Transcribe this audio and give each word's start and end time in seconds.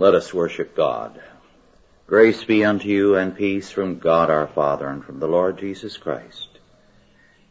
Let 0.00 0.14
us 0.14 0.32
worship 0.32 0.74
God. 0.74 1.20
Grace 2.06 2.42
be 2.42 2.64
unto 2.64 2.88
you 2.88 3.16
and 3.16 3.36
peace 3.36 3.70
from 3.70 3.98
God 3.98 4.30
our 4.30 4.46
Father 4.46 4.88
and 4.88 5.04
from 5.04 5.20
the 5.20 5.28
Lord 5.28 5.58
Jesus 5.58 5.98
Christ. 5.98 6.48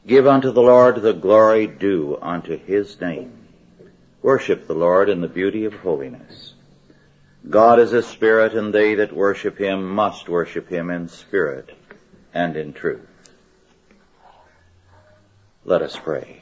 Give 0.07 0.25
unto 0.25 0.51
the 0.51 0.63
Lord 0.63 0.95
the 0.95 1.13
glory 1.13 1.67
due 1.67 2.17
unto 2.19 2.57
his 2.57 2.99
name. 2.99 3.37
Worship 4.23 4.65
the 4.65 4.73
Lord 4.73 5.09
in 5.09 5.21
the 5.21 5.27
beauty 5.27 5.65
of 5.65 5.75
holiness. 5.75 6.53
God 7.47 7.77
is 7.77 7.93
a 7.93 8.01
spirit 8.01 8.55
and 8.55 8.73
they 8.73 8.95
that 8.95 9.13
worship 9.13 9.59
him 9.59 9.87
must 9.87 10.27
worship 10.27 10.69
him 10.69 10.89
in 10.89 11.07
spirit 11.07 11.69
and 12.33 12.57
in 12.57 12.73
truth. 12.73 13.07
Let 15.65 15.83
us 15.83 15.95
pray. 15.95 16.41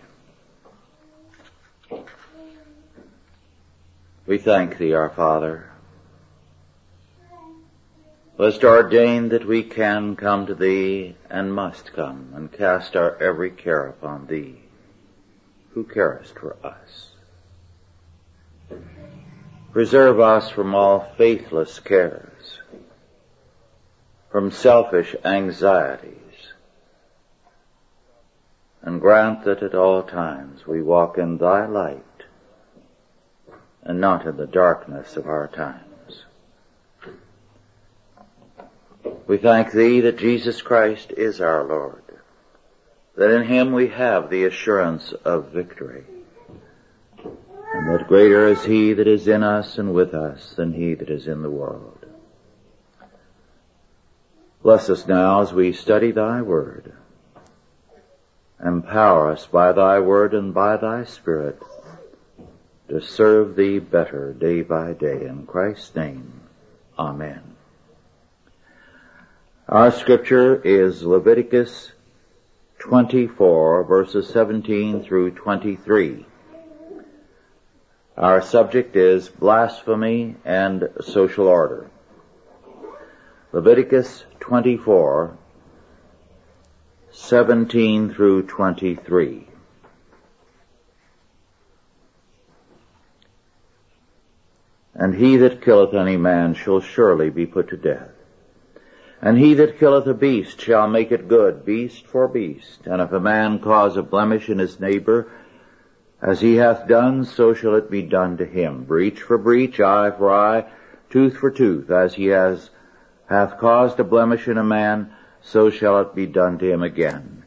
We 4.25 4.37
thank 4.37 4.77
thee, 4.77 4.93
our 4.93 5.09
Father. 5.09 5.67
Lest 8.39 8.63
ordain 8.63 9.29
that 9.29 9.45
we 9.45 9.63
can 9.63 10.15
come 10.15 10.45
to 10.45 10.53
thee 10.53 11.15
and 11.27 11.51
must 11.51 11.93
come 11.93 12.33
and 12.35 12.51
cast 12.51 12.95
our 12.95 13.15
every 13.17 13.49
care 13.49 13.87
upon 13.87 14.27
thee, 14.27 14.61
who 15.71 15.83
carest 15.83 16.37
for 16.37 16.55
us. 16.63 17.09
Preserve 19.71 20.19
us 20.19 20.51
from 20.51 20.75
all 20.75 21.11
faithless 21.17 21.79
cares, 21.79 22.59
from 24.31 24.51
selfish 24.51 25.15
anxieties, 25.25 26.13
and 28.83 29.01
grant 29.01 29.45
that 29.45 29.63
at 29.63 29.73
all 29.73 30.03
times 30.03 30.67
we 30.67 30.81
walk 30.81 31.17
in 31.17 31.39
thy 31.39 31.65
light 31.65 32.03
and 33.81 33.99
not 33.99 34.27
in 34.27 34.37
the 34.37 34.45
darkness 34.45 35.17
of 35.17 35.25
our 35.25 35.47
times. 35.47 35.86
We 39.27 39.37
thank 39.37 39.73
thee 39.73 39.99
that 40.01 40.17
Jesus 40.17 40.61
Christ 40.61 41.11
is 41.11 41.41
our 41.41 41.65
Lord, 41.65 42.03
that 43.17 43.29
in 43.29 43.43
him 43.43 43.73
we 43.73 43.89
have 43.89 44.29
the 44.29 44.45
assurance 44.45 45.11
of 45.11 45.49
victory, 45.49 46.05
and 47.73 47.89
that 47.89 48.07
greater 48.07 48.47
is 48.47 48.63
he 48.63 48.93
that 48.93 49.07
is 49.07 49.27
in 49.27 49.43
us 49.43 49.77
and 49.77 49.93
with 49.93 50.13
us 50.13 50.53
than 50.55 50.71
he 50.71 50.93
that 50.93 51.09
is 51.09 51.27
in 51.27 51.41
the 51.41 51.49
world. 51.49 52.05
Bless 54.63 54.89
us 54.89 55.05
now 55.07 55.41
as 55.41 55.53
we 55.53 55.73
study 55.73 56.11
thy 56.11 56.41
word. 56.41 56.93
Empower 58.63 59.31
us 59.31 59.45
by 59.45 59.73
thy 59.73 59.99
word 59.99 60.33
and 60.33 60.53
by 60.53 60.77
thy 60.77 61.03
spirit 61.03 61.61
to 62.87 63.01
serve 63.01 63.57
thee 63.57 63.79
better 63.79 64.33
day 64.33 64.61
by 64.61 64.93
day. 64.93 65.25
In 65.25 65.45
Christ's 65.45 65.93
name, 65.95 66.41
amen. 66.97 67.46
Our 69.69 69.91
scripture 69.91 70.55
is 70.55 71.03
Leviticus 71.03 71.91
24 72.79 73.83
verses 73.83 74.29
17 74.29 75.03
through 75.03 75.31
23. 75.31 76.25
Our 78.15 78.41
subject 78.41 78.95
is 78.95 79.27
blasphemy 79.27 80.37
and 80.45 80.87
social 81.01 81.49
order. 81.49 81.89
Leviticus 83.51 84.23
24 84.39 85.37
17 87.11 88.13
through 88.13 88.43
23. 88.43 89.47
And 94.95 95.13
he 95.13 95.35
that 95.35 95.61
killeth 95.61 95.93
any 95.93 96.15
man 96.15 96.53
shall 96.53 96.79
surely 96.79 97.29
be 97.29 97.45
put 97.45 97.67
to 97.71 97.75
death. 97.75 98.11
And 99.21 99.37
he 99.37 99.55
that 99.55 99.79
killeth 99.79 100.05
a 100.05 100.13
beast 100.13 100.61
shall 100.61 100.87
make 100.87 101.11
it 101.11 101.27
good, 101.27 101.65
beast 101.65 102.05
for 102.05 102.27
beast. 102.27 102.85
And 102.85 103.01
if 103.01 103.11
a 103.11 103.19
man 103.19 103.59
cause 103.59 103.97
a 103.97 104.03
blemish 104.03 104.47
in 104.47 104.59
his 104.59 104.79
neighbor, 104.79 105.27
as 106.21 106.41
he 106.41 106.55
hath 106.55 106.87
done, 106.87 107.25
so 107.25 107.53
shall 107.53 107.75
it 107.75 107.89
be 107.89 108.01
done 108.01 108.37
to 108.37 108.45
him. 108.45 108.83
Breach 108.83 109.21
for 109.21 109.37
breach, 109.37 109.79
eye 109.79 110.11
for 110.11 110.31
eye, 110.31 110.65
tooth 111.09 111.37
for 111.37 111.49
tooth, 111.49 111.89
as 111.89 112.13
he 112.13 112.27
has, 112.27 112.69
hath 113.27 113.57
caused 113.59 113.99
a 113.99 114.03
blemish 114.03 114.47
in 114.47 114.57
a 114.57 114.63
man, 114.63 115.11
so 115.41 115.69
shall 115.69 115.99
it 115.99 116.15
be 116.15 116.25
done 116.25 116.57
to 116.59 116.71
him 116.71 116.83
again. 116.83 117.43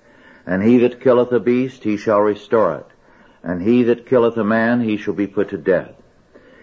And 0.47 0.63
he 0.63 0.79
that 0.79 1.01
killeth 1.01 1.33
a 1.33 1.41
beast, 1.41 1.85
he 1.85 1.97
shall 1.97 2.21
restore 2.21 2.77
it. 2.77 2.87
And 3.43 3.63
he 3.63 3.85
that 3.85 4.07
killeth 4.07 4.37
a 4.37 4.45
man, 4.45 4.81
he 4.81 4.97
shall 4.97 5.15
be 5.15 5.27
put 5.27 5.51
to 5.51 5.59
death. 5.59 5.93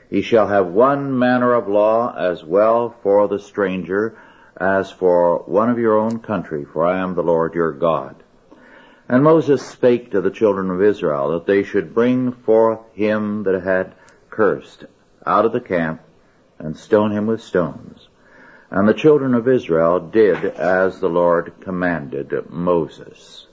He 0.10 0.22
shall 0.22 0.48
have 0.48 0.68
one 0.68 1.18
manner 1.18 1.54
of 1.54 1.68
law 1.68 2.14
as 2.16 2.44
well 2.44 2.96
for 3.04 3.28
the 3.28 3.40
stranger 3.40 4.18
as 4.59 4.91
for 4.91 5.40
one 5.40 5.69
of 5.69 5.79
your 5.79 5.97
own 5.97 6.19
country, 6.19 6.66
for 6.66 6.85
I 6.85 7.00
am 7.00 7.16
the 7.16 7.23
Lord 7.23 7.53
your 7.53 7.72
God. 7.72 8.16
And 9.09 9.23
Moses 9.23 9.66
spake 9.66 10.12
to 10.12 10.22
the 10.22 10.31
children 10.31 10.69
of 10.69 10.81
Israel 10.81 11.31
that 11.31 11.45
they 11.45 11.63
should 11.63 11.94
bring 11.94 12.31
forth 12.31 12.79
him 12.94 13.44
that 13.44 13.62
had 13.62 13.94
cursed 14.29 14.85
out 15.25 15.45
of 15.45 15.53
the 15.53 15.62
camp 15.62 16.01
and 16.59 16.75
stone 16.75 17.12
him 17.12 17.28
with 17.28 17.41
stones. 17.41 18.07
And 18.69 18.88
the 18.88 18.94
children 18.94 19.34
of 19.34 19.47
Israel 19.47 20.00
did 20.00 20.44
as 20.44 21.00
the 21.00 21.07
Lord 21.07 21.53
commanded 21.62 22.50
Moses. 22.50 23.47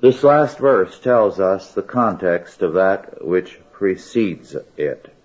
This 0.00 0.22
last 0.22 0.58
verse 0.58 0.98
tells 0.98 1.38
us 1.38 1.72
the 1.72 1.82
context 1.82 2.62
of 2.62 2.74
that 2.74 3.24
which 3.24 3.60
precedes 3.72 4.56
it. 4.76 5.15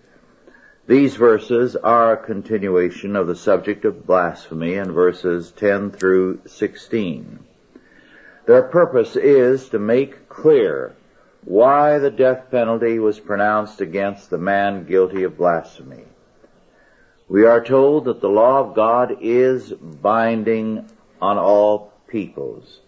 These 0.92 1.16
verses 1.16 1.78
are 1.78 2.12
a 2.12 2.18
continuation 2.18 3.16
of 3.16 3.26
the 3.26 3.36
subject 3.38 3.86
of 3.86 4.06
blasphemy 4.06 4.74
in 4.74 4.92
verses 4.92 5.50
10 5.52 5.92
through 5.92 6.42
16. 6.46 7.40
Their 8.46 8.64
purpose 8.64 9.16
is 9.16 9.70
to 9.70 9.80
make 9.80 10.28
clear 10.28 10.94
why 11.46 11.98
the 12.00 12.12
death 12.12 12.52
penalty 12.52 13.00
was 13.00 13.22
pronounced 13.22 13.80
against 13.80 14.30
the 14.30 14.38
man 14.38 14.84
guilty 14.84 15.24
of 15.24 15.38
blasphemy. 15.38 16.04
We 17.30 17.46
are 17.46 17.64
told 17.64 18.04
that 18.04 18.20
the 18.20 18.28
law 18.28 18.60
of 18.60 18.76
God 18.76 19.16
is 19.22 19.72
binding 19.72 20.90
on 21.22 21.38
all 21.38 21.94
peoples, 22.08 22.82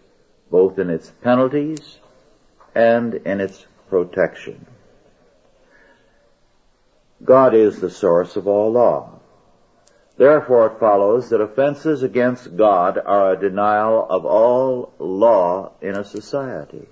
both 0.50 0.78
in 0.78 0.90
its 0.90 1.10
penalties 1.22 2.00
and 2.74 3.14
in 3.14 3.40
its 3.40 3.64
protection. 3.88 4.66
God 7.24 7.54
is 7.54 7.80
the 7.80 7.90
source 7.90 8.36
of 8.36 8.46
all 8.46 8.72
law. 8.72 9.20
Therefore 10.16 10.66
it 10.66 10.78
follows 10.78 11.30
that 11.30 11.40
offenses 11.40 12.02
against 12.02 12.56
God 12.56 12.98
are 12.98 13.32
a 13.32 13.40
denial 13.40 14.06
of 14.08 14.24
all 14.24 14.92
law 14.98 15.72
in 15.80 15.96
a 15.96 16.04
society. 16.04 16.86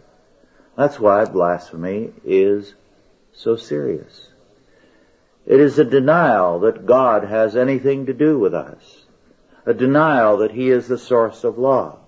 That's 0.77 0.99
why 0.99 1.25
blasphemy 1.27 2.13
is 2.25 2.75
so 3.33 3.57
serious. 3.57 4.29
It 5.47 5.61
is 5.61 5.79
a 5.79 5.85
denial 5.85 6.61
that 6.61 6.87
God 6.87 7.25
has 7.25 7.57
anything 7.57 8.07
to 8.07 8.15
do 8.15 8.39
with 8.39 8.55
us. 8.55 9.05
A 9.67 9.75
denial 9.75 10.39
that 10.39 10.53
He 10.53 10.71
is 10.71 10.89
the 10.89 10.99
source 10.99 11.45
of 11.45 11.59
law. 11.59 11.99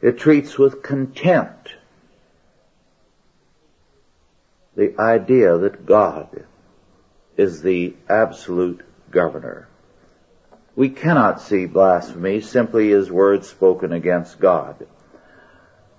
It 0.00 0.18
treats 0.18 0.56
with 0.56 0.82
contempt 0.82 1.74
the 4.78 4.96
idea 4.96 5.58
that 5.58 5.84
God 5.84 6.44
is 7.36 7.62
the 7.62 7.96
absolute 8.08 8.80
governor. 9.10 9.66
We 10.76 10.88
cannot 10.88 11.40
see 11.40 11.66
blasphemy 11.66 12.42
simply 12.42 12.92
as 12.92 13.10
words 13.10 13.48
spoken 13.48 13.92
against 13.92 14.38
God. 14.38 14.86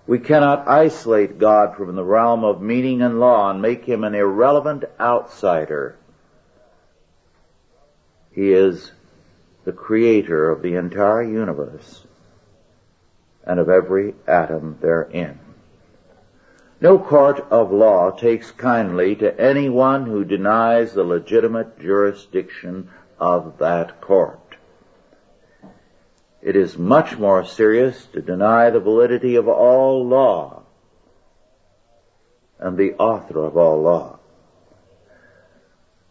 We 0.07 0.19
cannot 0.19 0.69
isolate 0.69 1.39
God 1.39 1.75
from 1.75 1.93
the 1.93 2.05
realm 2.05 2.45
of 2.45 2.61
meaning 2.61 3.01
and 3.01 3.19
law 3.19 3.51
and 3.51 3.61
make 3.61 3.83
him 3.83 4.05
an 4.05 4.15
irrelevant 4.15 4.85
outsider. 4.97 5.97
He 8.31 8.53
is 8.53 8.93
the 9.65 9.73
creator 9.73 10.49
of 10.49 10.61
the 10.61 10.75
entire 10.75 11.23
universe 11.23 12.05
and 13.43 13.59
of 13.59 13.67
every 13.67 14.15
atom 14.25 14.77
therein. 14.79 15.48
No 16.81 16.97
court 16.97 17.41
of 17.49 17.73
law 17.73 18.11
takes 18.11 18.51
kindly 18.51 19.15
to 19.17 19.37
anyone 19.39 20.05
who 20.05 20.23
denies 20.23 20.93
the 20.93 21.03
legitimate 21.03 21.77
jurisdiction 21.79 22.89
of 23.19 23.57
that 23.57 23.99
court. 23.99 24.39
It 26.41 26.55
is 26.55 26.77
much 26.77 27.17
more 27.17 27.43
serious 27.43 28.05
to 28.13 28.21
deny 28.21 28.69
the 28.69 28.79
validity 28.79 29.35
of 29.35 29.49
all 29.49 30.07
law 30.07 30.63
and 32.59 32.77
the 32.77 32.93
author 32.93 33.43
of 33.43 33.57
all 33.57 33.81
law. 33.81 34.19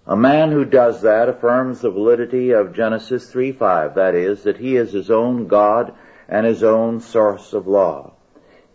A 0.07 0.17
man 0.17 0.53
who 0.53 0.67
does 0.67 1.01
that 1.03 1.31
affirms 1.31 1.81
the 1.81 1.91
validity 1.91 2.51
of 2.51 2.75
Genesis 2.75 3.33
3:5, 3.33 3.95
that 3.95 4.15
is, 4.15 4.43
that 4.43 4.59
he 4.59 4.77
is 4.77 4.93
his 4.93 5.11
own 5.11 5.47
God 5.47 5.95
and 6.29 6.45
his 6.45 6.63
own 6.63 7.01
source 7.01 7.55
of 7.55 7.67
law. 7.67 8.13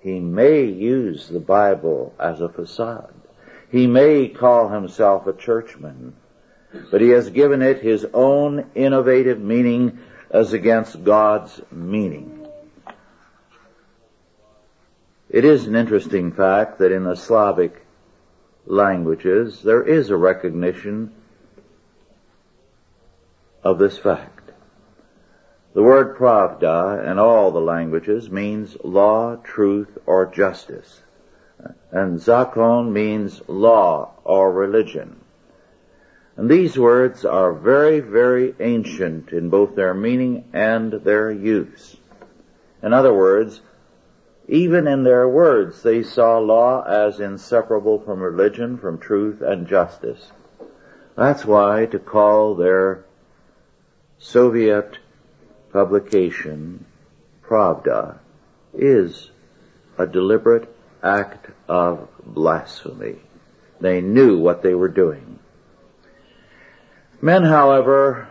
He 0.04 0.20
may 0.20 0.66
use 0.66 1.30
the 1.30 1.40
Bible 1.40 2.14
as 2.20 2.42
a 2.42 2.50
facade. 2.50 3.14
He 3.72 3.88
may 3.88 4.28
call 4.28 4.68
himself 4.68 5.28
a 5.28 5.34
churchman, 5.34 6.14
but 6.92 7.00
he 7.00 7.10
has 7.10 7.30
given 7.30 7.62
it 7.62 7.82
his 7.82 8.06
own 8.14 8.70
innovative 8.76 9.40
meaning 9.40 10.00
as 10.30 10.52
against 10.52 11.06
God's 11.06 11.62
meaning. 11.72 12.46
It 15.30 15.46
is 15.46 15.68
an 15.68 15.76
interesting 15.76 16.34
fact 16.34 16.80
that 16.80 16.92
in 16.92 17.06
the 17.06 17.16
Slavic 17.16 17.86
languages 18.66 19.62
there 19.64 19.84
is 19.84 20.10
a 20.10 20.18
recognition 20.18 21.14
of 23.64 23.80
this 23.80 23.98
fact. 23.98 24.33
The 25.74 25.82
word 25.82 26.18
pravda 26.18 27.10
in 27.10 27.18
all 27.18 27.50
the 27.52 27.60
languages 27.60 28.30
means 28.30 28.78
law, 28.84 29.38
truth, 29.38 29.98
or 30.06 30.28
justice. 30.28 31.02
And 31.92 32.20
zakon 32.20 32.92
means 32.92 33.42
law 33.48 34.12
or 34.24 34.52
religion. 34.52 35.16
And 36.38 36.50
these 36.50 36.78
words 36.78 37.26
are 37.26 37.54
very, 37.54 38.00
very 38.00 38.54
ancient 38.60 39.32
in 39.32 39.50
both 39.50 39.76
their 39.76 39.96
meaning 39.96 40.46
and 40.54 40.92
their 40.92 41.32
use. 41.32 41.98
In 42.84 42.94
other 42.94 43.14
words, 43.14 43.62
even 44.48 44.88
in 44.88 45.04
their 45.04 45.28
words, 45.28 45.82
they 45.82 46.04
saw 46.04 46.38
law 46.38 46.84
as 46.84 47.20
inseparable 47.20 48.00
from 48.00 48.20
religion, 48.20 48.78
from 48.78 49.00
truth 49.00 49.42
and 49.42 49.68
justice. 49.68 50.32
That's 51.16 51.46
why 51.46 51.86
to 51.88 52.00
call 52.00 52.56
their 52.56 53.06
Soviet 54.18 54.98
publication, 55.74 56.86
Pravda, 57.44 58.20
is 58.74 59.32
a 59.98 60.06
deliberate 60.06 60.74
act 61.02 61.48
of 61.68 62.08
blasphemy. 62.24 63.16
They 63.82 64.00
knew 64.00 64.38
what 64.38 64.62
they 64.62 64.76
were 64.76 64.88
doing. 64.88 65.40
Men, 67.22 67.44
however, 67.44 68.30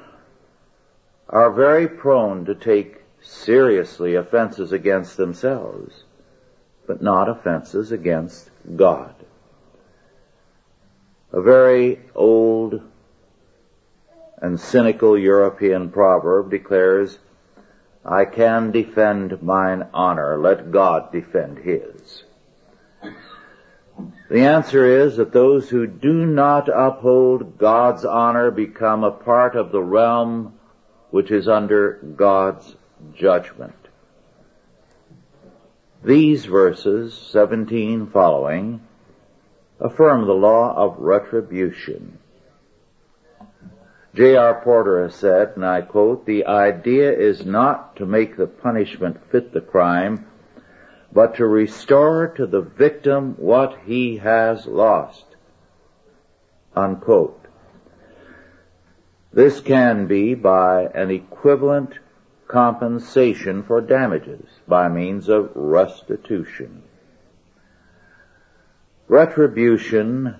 are 1.29 1.51
very 1.51 1.89
prone 1.89 2.45
to 2.45 2.55
take 2.55 3.03
seriously 3.21 4.15
offenses 4.15 4.73
against 4.73 5.17
themselves, 5.17 6.05
but 6.87 7.03
not 7.03 7.29
offenses 7.29 7.91
against 7.91 8.51
God. 8.77 9.15
A 11.33 11.41
very 11.41 12.01
old 12.15 12.83
and 14.41 14.59
cynical 14.61 15.17
European 15.17 15.91
proverb 15.91 16.51
declares 16.51 17.19
I 18.05 18.25
can 18.25 18.73
defend 18.73 19.43
mine 19.43 19.89
honor. 19.95 20.39
Let 20.39 20.73
God 20.73 21.13
defend 21.13 21.59
his. 21.59 22.25
The 24.29 24.41
answer 24.41 25.05
is 25.05 25.17
that 25.19 25.33
those 25.33 25.69
who 25.69 25.87
do 25.87 26.27
not 26.27 26.69
uphold 26.69 27.59
God's 27.59 28.05
honor 28.05 28.51
become 28.51 29.05
a 29.05 29.11
part 29.11 29.55
of 29.55 29.71
the 29.71 29.83
realm 29.83 30.55
which 31.11 31.31
is 31.31 31.47
under 31.47 31.99
God's 32.17 32.75
judgment. 33.15 33.75
These 36.03 36.47
verses, 36.47 37.15
17 37.15 38.09
following, 38.09 38.81
affirm 39.79 40.27
the 40.27 40.33
law 40.33 40.75
of 40.75 40.99
retribution. 40.99 42.19
J.R. 44.15 44.61
Porter 44.63 45.05
has 45.05 45.15
said, 45.15 45.53
and 45.57 45.65
I 45.65 45.81
quote, 45.81 46.27
the 46.27 46.47
idea 46.47 47.13
is 47.13 47.47
not 47.47 47.97
to 47.97 48.05
make 48.05 48.37
the 48.37 48.47
punishment 48.47 49.19
fit 49.31 49.53
the 49.53 49.63
crime, 49.63 50.27
but 51.13 51.37
to 51.37 51.47
restore 51.47 52.29
to 52.37 52.47
the 52.47 52.61
victim 52.61 53.35
what 53.39 53.79
he 53.87 54.19
has 54.19 54.67
lost. 54.67 55.25
Unquote. 56.75 57.47
This 59.33 59.61
can 59.61 60.07
be 60.07 60.35
by 60.35 60.85
an 60.95 61.11
equivalent 61.11 61.95
compensation 62.49 63.63
for 63.63 63.81
damages 63.81 64.47
by 64.69 64.89
means 64.89 65.31
of 65.31 65.51
restitution. 65.55 66.83
Retribution 69.09 70.37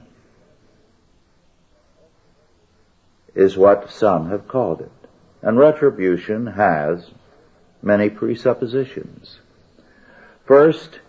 is 3.35 3.57
what 3.57 3.91
some 3.91 4.31
have 4.31 4.49
called 4.49 4.81
it. 4.81 4.93
And 5.41 5.59
retribution 5.59 6.47
has 6.47 7.11
many 7.83 8.11
presuppositions. 8.11 9.39
First, 10.45 11.01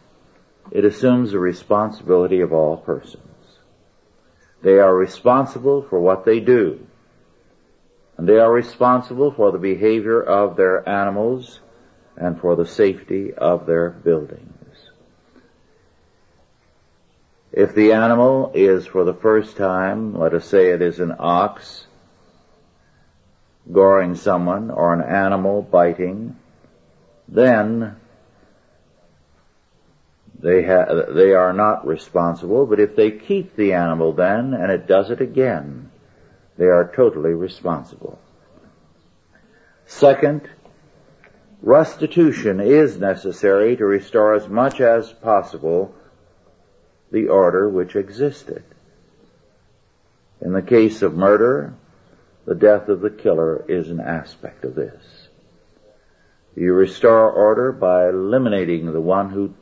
it 0.71 0.85
assumes 0.85 1.31
the 1.31 1.39
responsibility 1.39 2.41
of 2.41 2.53
all 2.53 2.77
persons. 2.77 3.23
They 4.61 4.79
are 4.79 4.95
responsible 4.95 5.83
for 5.83 5.99
what 5.99 6.25
they 6.25 6.39
do. 6.39 6.87
And 8.17 8.27
they 8.27 8.37
are 8.39 8.51
responsible 8.51 9.31
for 9.31 9.51
the 9.51 9.57
behavior 9.57 10.21
of 10.21 10.55
their 10.55 10.87
animals 10.87 11.59
and 12.15 12.39
for 12.39 12.55
the 12.55 12.65
safety 12.65 13.33
of 13.33 13.65
their 13.65 13.89
buildings. 13.89 14.49
If 17.51 17.75
the 17.75 17.93
animal 17.93 18.51
is 18.55 18.87
for 18.87 19.03
the 19.03 19.13
first 19.13 19.57
time, 19.57 20.17
let 20.17 20.33
us 20.33 20.45
say 20.45 20.69
it 20.69 20.81
is 20.81 20.99
an 20.99 21.15
ox, 21.19 21.85
goring 23.71 24.15
someone 24.15 24.69
or 24.69 24.93
an 24.93 25.01
animal 25.01 25.61
biting, 25.61 26.35
then 27.27 27.95
they 30.39 30.63
ha- 30.63 31.05
they 31.09 31.33
are 31.33 31.53
not 31.53 31.87
responsible, 31.87 32.65
but 32.65 32.79
if 32.79 32.95
they 32.95 33.11
keep 33.11 33.55
the 33.55 33.73
animal 33.73 34.13
then 34.13 34.53
and 34.53 34.71
it 34.71 34.87
does 34.87 35.09
it 35.09 35.21
again, 35.21 35.89
they 36.57 36.65
are 36.65 36.91
totally 36.93 37.33
responsible. 37.33 38.19
Second, 39.85 40.49
restitution 41.61 42.59
is 42.59 42.97
necessary 42.97 43.77
to 43.77 43.85
restore 43.85 44.33
as 44.33 44.47
much 44.47 44.81
as 44.81 45.11
possible 45.11 45.95
the 47.11 47.27
order 47.27 47.69
which 47.69 47.95
existed. 47.95 48.63
In 50.41 50.51
the 50.51 50.61
case 50.61 51.01
of 51.01 51.15
murder, 51.15 51.73
the 52.45 52.55
death 52.55 52.89
of 52.89 53.01
the 53.01 53.09
killer 53.09 53.65
is 53.67 53.89
an 53.89 53.99
aspect 53.99 54.65
of 54.65 54.75
this. 54.75 55.29
You 56.55 56.73
restore 56.73 57.31
order 57.31 57.71
by 57.71 58.09
eliminating 58.09 58.91
the 58.91 59.01
one 59.01 59.29
who 59.29 59.53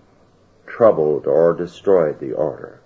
troubled 0.65 1.27
or 1.27 1.53
destroyed 1.53 2.19
the 2.19 2.33
order. 2.33 2.81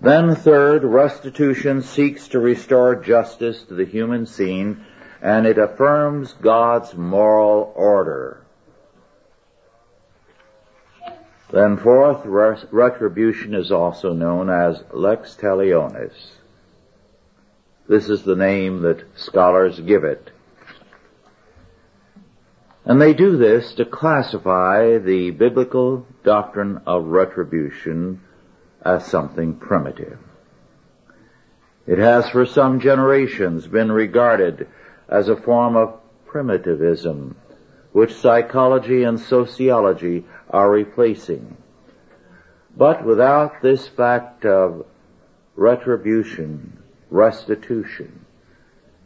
Then 0.00 0.34
third, 0.34 0.84
restitution 0.84 1.82
seeks 1.82 2.28
to 2.28 2.38
restore 2.38 2.96
justice 2.96 3.62
to 3.64 3.74
the 3.74 3.84
human 3.84 4.26
scene 4.26 4.84
and 5.22 5.46
it 5.46 5.58
affirms 5.58 6.34
God's 6.34 6.94
moral 6.94 7.72
order. 7.74 8.44
Then 11.50 11.76
fourth, 11.78 12.24
retribution 12.24 13.54
is 13.54 13.72
also 13.72 14.12
known 14.12 14.50
as 14.50 14.82
lex 14.92 15.36
talionis. 15.40 16.12
This 17.88 18.08
is 18.08 18.22
the 18.22 18.34
name 18.34 18.82
that 18.82 19.04
scholars 19.14 19.78
give 19.78 20.02
it. 20.02 20.30
And 22.84 23.00
they 23.00 23.14
do 23.14 23.36
this 23.36 23.74
to 23.74 23.84
classify 23.84 24.98
the 24.98 25.30
biblical 25.30 26.06
doctrine 26.24 26.80
of 26.86 27.06
retribution 27.06 28.20
as 28.84 29.06
something 29.06 29.56
primitive. 29.56 30.18
It 31.86 31.98
has 31.98 32.28
for 32.30 32.46
some 32.46 32.80
generations 32.80 33.66
been 33.66 33.92
regarded 33.92 34.68
as 35.08 35.28
a 35.28 35.36
form 35.36 35.76
of 35.76 36.00
primitivism, 36.26 37.36
which 37.92 38.14
psychology 38.14 39.04
and 39.04 39.18
sociology 39.18 40.24
are 40.50 40.70
replacing. 40.70 41.56
But 42.76 43.04
without 43.04 43.62
this 43.62 43.86
fact 43.86 44.44
of 44.44 44.84
retribution, 45.54 46.82
restitution. 47.10 48.24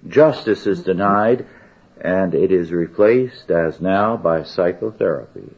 Justice 0.08 0.66
is 0.66 0.82
denied 0.82 1.46
and 2.00 2.34
it 2.34 2.50
is 2.50 2.72
replaced 2.72 3.50
as 3.50 3.80
now 3.80 4.16
by 4.16 4.42
psychotherapy. 4.42 5.50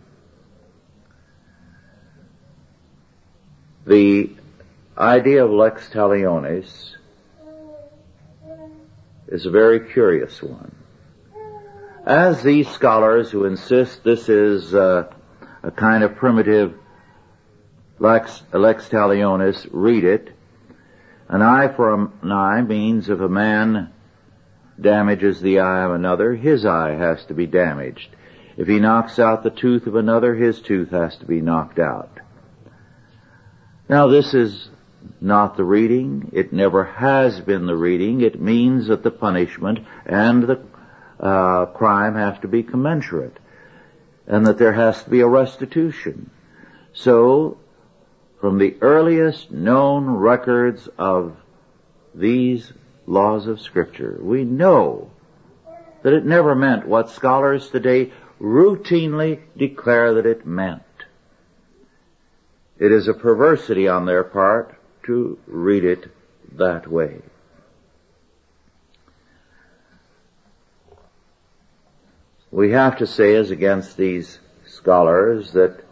The 3.86 4.30
idea 4.96 5.44
of 5.44 5.50
lex 5.50 5.88
talionis 5.88 6.94
is 9.28 9.46
a 9.46 9.50
very 9.50 9.92
curious 9.92 10.42
one. 10.42 10.74
As 12.04 12.42
these 12.42 12.68
scholars 12.68 13.30
who 13.30 13.44
insist 13.44 14.02
this 14.02 14.28
is 14.28 14.74
uh, 14.74 15.12
a 15.62 15.70
kind 15.70 16.02
of 16.02 16.16
primitive 16.16 16.74
lex, 17.98 18.42
lex 18.52 18.88
talionis 18.88 19.68
read 19.70 20.04
it, 20.04 20.32
an 21.32 21.40
eye 21.40 21.68
for 21.74 21.94
an 21.94 22.30
eye 22.30 22.60
means 22.60 23.08
if 23.08 23.18
a 23.18 23.28
man 23.28 23.90
damages 24.78 25.40
the 25.40 25.60
eye 25.60 25.84
of 25.84 25.92
another, 25.92 26.34
his 26.34 26.66
eye 26.66 26.90
has 26.90 27.24
to 27.24 27.34
be 27.34 27.46
damaged. 27.46 28.14
If 28.58 28.68
he 28.68 28.78
knocks 28.78 29.18
out 29.18 29.42
the 29.42 29.50
tooth 29.50 29.86
of 29.86 29.96
another, 29.96 30.34
his 30.34 30.60
tooth 30.60 30.90
has 30.90 31.16
to 31.16 31.24
be 31.24 31.40
knocked 31.40 31.78
out. 31.78 32.20
Now 33.88 34.08
this 34.08 34.34
is 34.34 34.68
not 35.22 35.56
the 35.56 35.64
reading. 35.64 36.30
It 36.34 36.52
never 36.52 36.84
has 36.84 37.40
been 37.40 37.64
the 37.64 37.76
reading. 37.76 38.20
It 38.20 38.38
means 38.38 38.88
that 38.88 39.02
the 39.02 39.10
punishment 39.10 39.80
and 40.04 40.42
the 40.42 40.62
uh, 41.18 41.66
crime 41.66 42.14
have 42.14 42.42
to 42.42 42.48
be 42.48 42.62
commensurate, 42.62 43.38
and 44.26 44.46
that 44.46 44.58
there 44.58 44.72
has 44.72 45.02
to 45.02 45.08
be 45.08 45.20
a 45.20 45.26
restitution. 45.26 46.30
So, 46.92 47.56
from 48.42 48.58
the 48.58 48.74
earliest 48.80 49.52
known 49.52 50.04
records 50.04 50.88
of 50.98 51.36
these 52.12 52.72
laws 53.06 53.46
of 53.46 53.60
Scripture, 53.60 54.18
we 54.20 54.42
know 54.42 55.08
that 56.02 56.12
it 56.12 56.26
never 56.26 56.56
meant 56.56 56.88
what 56.88 57.08
scholars 57.08 57.70
today 57.70 58.12
routinely 58.40 59.38
declare 59.56 60.14
that 60.14 60.26
it 60.26 60.44
meant. 60.44 60.82
It 62.80 62.90
is 62.90 63.06
a 63.06 63.14
perversity 63.14 63.86
on 63.86 64.06
their 64.06 64.24
part 64.24 64.74
to 65.04 65.38
read 65.46 65.84
it 65.84 66.10
that 66.56 66.88
way. 66.88 67.22
We 72.50 72.72
have 72.72 72.98
to 72.98 73.06
say 73.06 73.36
as 73.36 73.52
against 73.52 73.96
these 73.96 74.40
scholars 74.66 75.52
that 75.52 75.84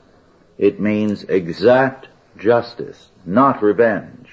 it 0.59 0.81
means 0.81 1.23
exact 1.23 2.09
justice, 2.37 3.11
not 3.25 3.63
revenge. 3.63 4.29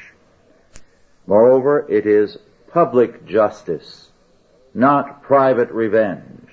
Moreover, 1.26 1.86
it 1.90 2.06
is 2.06 2.38
public 2.72 3.26
justice, 3.26 4.12
not 4.74 5.24
private 5.24 5.72
revenge. 5.72 6.50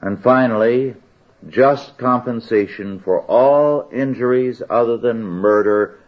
And 0.00 0.22
finally, 0.22 0.94
just 1.48 1.98
compensation 1.98 3.00
for 3.00 3.22
all 3.22 3.88
injuries 3.92 4.62
other 4.68 4.96
than 4.96 5.22
murder 5.22 6.00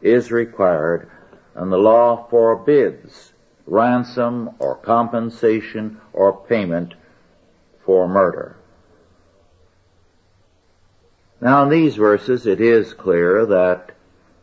is 0.00 0.30
required, 0.32 1.10
and 1.54 1.70
the 1.70 1.76
law 1.76 2.28
forbids 2.28 3.32
ransom 3.66 4.50
or 4.58 4.76
compensation 4.76 6.00
or 6.12 6.44
payment 6.46 6.94
for 7.84 8.08
murder. 8.08 8.56
Now 11.40 11.62
in 11.62 11.70
these 11.70 11.96
verses 11.96 12.46
it 12.46 12.60
is 12.60 12.92
clear 12.92 13.46
that, 13.46 13.92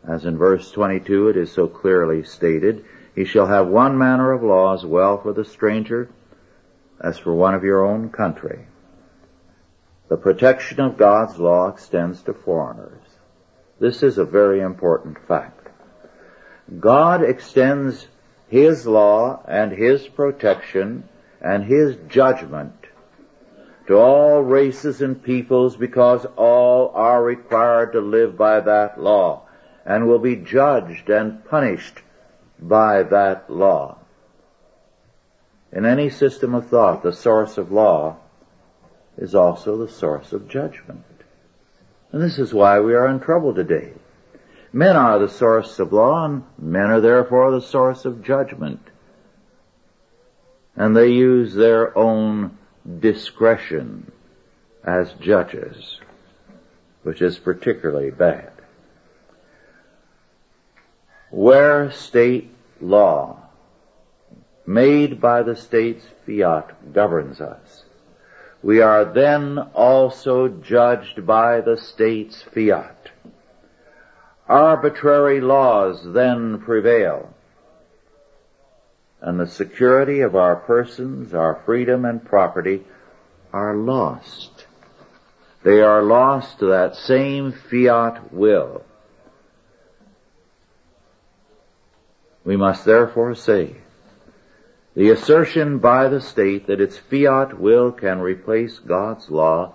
as 0.06 0.24
in 0.24 0.36
verse 0.36 0.70
22 0.72 1.28
it 1.28 1.36
is 1.36 1.52
so 1.52 1.68
clearly 1.68 2.24
stated, 2.24 2.84
he 3.14 3.24
shall 3.24 3.46
have 3.46 3.68
one 3.68 3.98
manner 3.98 4.32
of 4.32 4.42
law 4.42 4.74
as 4.74 4.84
well 4.84 5.20
for 5.20 5.32
the 5.32 5.44
stranger 5.44 6.08
as 7.00 7.18
for 7.18 7.32
one 7.34 7.54
of 7.54 7.64
your 7.64 7.84
own 7.84 8.10
country. 8.10 8.66
The 10.08 10.16
protection 10.16 10.80
of 10.80 10.96
God's 10.96 11.38
law 11.38 11.68
extends 11.68 12.22
to 12.22 12.34
foreigners. 12.34 13.02
This 13.78 14.02
is 14.02 14.18
a 14.18 14.24
very 14.24 14.60
important 14.60 15.18
fact. 15.28 15.68
God 16.80 17.22
extends 17.22 18.08
His 18.48 18.86
law 18.86 19.42
and 19.46 19.70
His 19.70 20.08
protection 20.08 21.08
and 21.40 21.64
His 21.64 21.96
judgment 22.08 22.87
to 23.88 23.94
all 23.94 24.42
races 24.42 25.00
and 25.00 25.22
peoples 25.22 25.74
because 25.74 26.26
all 26.36 26.92
are 26.94 27.22
required 27.24 27.92
to 27.92 28.00
live 28.00 28.36
by 28.36 28.60
that 28.60 29.00
law 29.00 29.42
and 29.86 30.06
will 30.06 30.18
be 30.18 30.36
judged 30.36 31.08
and 31.08 31.42
punished 31.46 32.02
by 32.60 33.02
that 33.02 33.48
law. 33.48 33.96
In 35.72 35.86
any 35.86 36.10
system 36.10 36.54
of 36.54 36.68
thought, 36.68 37.02
the 37.02 37.14
source 37.14 37.56
of 37.56 37.72
law 37.72 38.16
is 39.16 39.34
also 39.34 39.78
the 39.78 39.90
source 39.90 40.34
of 40.34 40.48
judgment. 40.48 41.04
And 42.12 42.20
this 42.20 42.38
is 42.38 42.52
why 42.52 42.80
we 42.80 42.94
are 42.94 43.08
in 43.08 43.20
trouble 43.20 43.54
today. 43.54 43.92
Men 44.70 44.96
are 44.96 45.18
the 45.18 45.30
source 45.30 45.78
of 45.78 45.94
law 45.94 46.26
and 46.26 46.42
men 46.58 46.90
are 46.90 47.00
therefore 47.00 47.52
the 47.52 47.62
source 47.62 48.04
of 48.04 48.22
judgment. 48.22 48.86
And 50.76 50.94
they 50.94 51.08
use 51.08 51.54
their 51.54 51.96
own 51.96 52.58
discretion 53.00 54.10
as 54.84 55.12
judges, 55.14 56.00
which 57.02 57.20
is 57.20 57.38
particularly 57.38 58.10
bad. 58.10 58.52
Where 61.30 61.90
state 61.90 62.50
law 62.80 63.42
made 64.66 65.20
by 65.20 65.42
the 65.42 65.56
state's 65.56 66.06
fiat 66.24 66.92
governs 66.92 67.40
us, 67.40 67.84
we 68.62 68.80
are 68.80 69.04
then 69.04 69.58
also 69.74 70.48
judged 70.48 71.26
by 71.26 71.60
the 71.60 71.76
state's 71.76 72.42
fiat. 72.42 73.10
Arbitrary 74.48 75.40
laws 75.40 76.02
then 76.12 76.58
prevail, 76.60 77.34
and 79.20 79.38
the 79.38 79.46
security 79.46 80.20
of 80.20 80.36
our 80.36 80.56
persons, 80.56 81.34
our 81.34 81.60
freedom 81.64 82.04
and 82.04 82.24
property 82.24 82.84
are 83.52 83.74
lost. 83.74 84.66
They 85.62 85.80
are 85.80 86.02
lost 86.02 86.60
to 86.60 86.66
that 86.66 86.94
same 86.94 87.52
fiat 87.52 88.32
will. 88.32 88.84
We 92.44 92.56
must 92.56 92.84
therefore 92.84 93.34
say, 93.34 93.76
the 94.94 95.10
assertion 95.10 95.78
by 95.78 96.08
the 96.08 96.20
state 96.20 96.66
that 96.66 96.80
its 96.80 96.96
fiat 96.96 97.58
will 97.58 97.92
can 97.92 98.20
replace 98.20 98.78
God's 98.78 99.30
law 99.30 99.74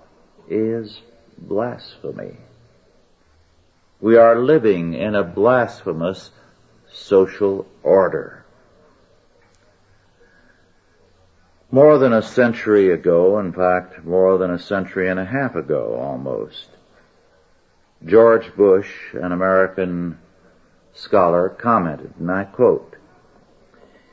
is 0.50 1.00
blasphemy. 1.38 2.38
We 4.02 4.18
are 4.18 4.40
living 4.40 4.94
in 4.96 5.16
a 5.16 5.24
blasphemous 5.24 6.32
social 6.92 7.66
order. 7.84 8.43
More 11.74 11.98
than 11.98 12.14
a 12.14 12.22
century 12.22 12.92
ago, 12.92 13.40
in 13.40 13.52
fact, 13.52 14.06
more 14.06 14.38
than 14.38 14.52
a 14.52 14.60
century 14.60 15.10
and 15.10 15.20
a 15.20 15.26
half 15.26 15.56
ago 15.56 15.96
almost, 16.00 16.70
George 18.06 18.56
Bush, 18.56 18.94
an 19.14 19.32
American 19.32 20.20
scholar, 20.94 21.50
commented, 21.50 22.14
and 22.20 22.30
I 22.30 22.44
quote, 22.44 22.96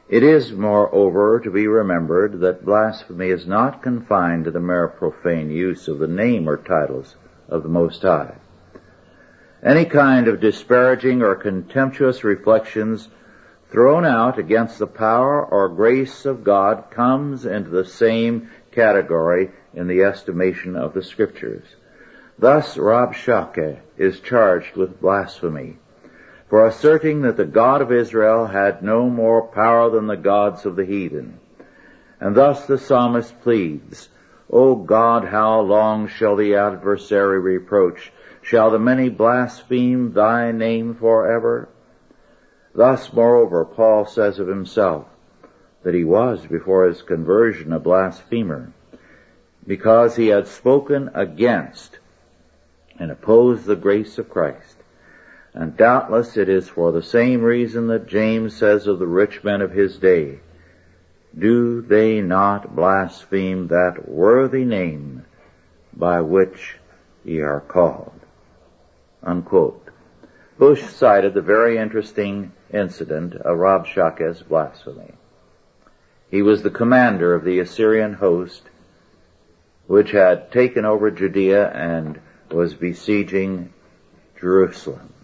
it 0.09 0.23
is, 0.23 0.53
moreover, 0.53 1.39
to 1.41 1.51
be 1.51 1.67
remembered 1.67 2.41
that 2.41 2.65
blasphemy 2.65 3.29
is 3.29 3.47
not 3.47 3.83
confined 3.83 4.47
to 4.47 4.51
the 4.51 4.59
mere 4.59 4.89
profane 4.89 5.51
use 5.51 5.87
of 5.87 5.99
the 5.99 6.09
name 6.09 6.49
or 6.49 6.57
titles 6.57 7.15
of 7.47 7.63
the 7.63 7.69
Most 7.69 8.01
High. 8.01 8.37
Any 9.63 9.85
kind 9.85 10.29
of 10.29 10.41
disparaging 10.41 11.21
or 11.21 11.35
contemptuous 11.35 12.25
reflections 12.25 13.11
thrown 13.71 14.05
out 14.05 14.39
against 14.39 14.79
the 14.79 14.87
power 14.87 15.45
or 15.45 15.69
grace 15.69 16.25
of 16.25 16.45
God 16.45 16.91
comes 16.91 17.47
into 17.47 17.71
the 17.71 17.85
same 17.85 18.51
category 18.73 19.51
in 19.75 19.87
the 19.87 20.03
estimation 20.03 20.77
of 20.77 20.95
the 20.95 21.03
Scriptures. 21.03 21.67
Thus, 22.39 22.77
Rabshakeh 22.77 23.81
is 23.97 24.21
charged 24.21 24.77
with 24.77 25.01
blasphemy 25.01 25.77
for 26.51 26.67
asserting 26.67 27.23
that 27.23 27.37
the 27.37 27.45
God 27.45 27.81
of 27.81 27.93
Israel 27.93 28.45
had 28.47 28.83
no 28.83 29.09
more 29.09 29.47
power 29.47 29.89
than 29.89 30.09
the 30.09 30.17
gods 30.17 30.67
of 30.67 30.75
the 30.75 30.85
heathen. 30.85 31.39
And 32.19 32.35
thus 32.35 32.67
the 32.67 32.77
psalmist 32.77 33.41
pleads, 33.43 34.09
O 34.51 34.75
God, 34.75 35.25
how 35.25 35.61
long 35.61 36.09
shall 36.09 36.35
the 36.35 36.57
adversary 36.57 37.39
reproach? 37.39 38.13
Shall 38.43 38.73
the 38.73 38.81
many 38.81 39.09
blaspheme 39.09 40.13
thy 40.13 40.51
name 40.51 40.97
forever? 40.97 41.69
Thus, 42.75 43.13
moreover, 43.13 43.65
Paul 43.65 44.07
says 44.07 44.39
of 44.39 44.47
himself 44.49 45.07
that 45.83 45.95
he 45.95 46.05
was, 46.05 46.47
before 46.47 46.87
his 46.87 47.03
conversion, 47.03 47.73
a 47.73 47.81
blasphemer, 47.81 48.73
because 49.67 50.17
he 50.17 50.29
had 50.29 50.47
spoken 50.47 51.11
against 51.15 51.99
and 52.99 53.11
opposed 53.11 53.65
the 53.65 53.77
grace 53.77 54.19
of 54.19 54.29
Christ. 54.29 54.77
And 55.53 55.77
doubtless 55.77 56.37
it 56.37 56.49
is 56.49 56.69
for 56.69 56.93
the 56.93 57.03
same 57.03 57.43
reason 57.43 57.89
that 57.89 58.07
James 58.07 58.57
says 58.57 58.87
of 58.87 58.99
the 58.99 59.07
rich 59.07 59.43
men 59.43 59.63
of 59.63 59.73
his 59.73 59.99
day, 59.99 60.39
do 61.37 61.81
they 61.81 62.21
not 62.21 62.75
blaspheme 62.75 63.69
that 63.69 64.09
worthy 64.09 64.65
name 64.65 65.25
by 65.97 66.21
which 66.21 66.79
ye 67.25 67.41
are 67.41 67.61
called? 67.61 68.21
Unquote. 69.23 69.90
Bush 70.61 70.83
cited 70.83 71.33
the 71.33 71.41
very 71.41 71.79
interesting 71.79 72.53
incident 72.71 73.35
of 73.35 73.57
Rabshakeh's 73.57 74.43
blasphemy. 74.43 75.15
He 76.31 76.43
was 76.43 76.63
the 76.63 76.69
commander 76.69 77.35
of 77.35 77.45
the 77.45 77.61
Assyrian 77.61 78.13
host 78.13 78.65
which 79.87 80.11
had 80.11 80.53
taken 80.53 80.85
over 80.85 81.11
Judea 81.11 81.71
and 81.71 82.21
was 82.51 82.75
besieging 82.75 83.73
Jerusalem. 84.39 85.15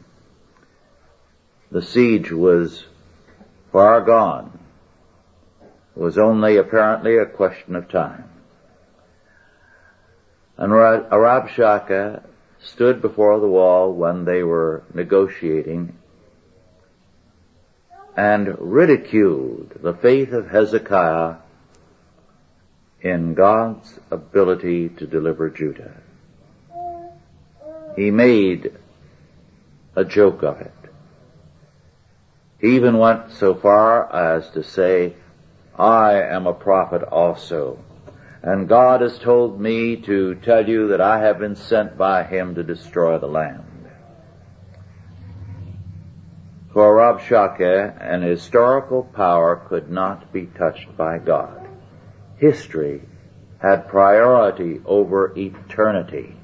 The 1.70 1.82
siege 1.82 2.32
was 2.32 2.86
far 3.70 4.00
gone. 4.00 4.58
It 5.94 6.00
was 6.00 6.16
only 6.16 6.56
apparently 6.56 7.18
a 7.18 7.26
question 7.26 7.76
of 7.76 7.90
time. 7.90 8.24
And 10.56 10.72
Rabshakeh 10.72 12.22
stood 12.62 13.00
before 13.00 13.40
the 13.40 13.48
wall 13.48 13.92
when 13.92 14.24
they 14.24 14.42
were 14.42 14.82
negotiating 14.92 15.96
and 18.16 18.56
ridiculed 18.58 19.72
the 19.82 19.94
faith 19.94 20.32
of 20.32 20.48
Hezekiah 20.48 21.36
in 23.02 23.34
God's 23.34 24.00
ability 24.10 24.88
to 24.88 25.06
deliver 25.06 25.50
Judah. 25.50 26.00
He 27.94 28.10
made 28.10 28.72
a 29.94 30.04
joke 30.04 30.42
of 30.42 30.60
it. 30.60 30.72
He 32.60 32.76
even 32.76 32.98
went 32.98 33.32
so 33.32 33.54
far 33.54 34.12
as 34.12 34.48
to 34.50 34.62
say, 34.62 35.14
I 35.78 36.14
am 36.14 36.46
a 36.46 36.54
prophet 36.54 37.02
also. 37.02 37.78
And 38.46 38.68
God 38.68 39.00
has 39.00 39.18
told 39.18 39.60
me 39.60 39.96
to 40.02 40.36
tell 40.36 40.68
you 40.68 40.86
that 40.88 41.00
I 41.00 41.18
have 41.18 41.40
been 41.40 41.56
sent 41.56 41.98
by 41.98 42.22
him 42.22 42.54
to 42.54 42.62
destroy 42.62 43.18
the 43.18 43.26
land. 43.26 43.64
For 46.72 46.94
Rabshakeh, 46.94 47.96
an 48.00 48.22
historical 48.22 49.02
power 49.02 49.56
could 49.68 49.90
not 49.90 50.32
be 50.32 50.46
touched 50.46 50.96
by 50.96 51.18
God. 51.18 51.68
History 52.36 53.02
had 53.58 53.88
priority 53.88 54.80
over 54.84 55.36
eternity. 55.36 56.36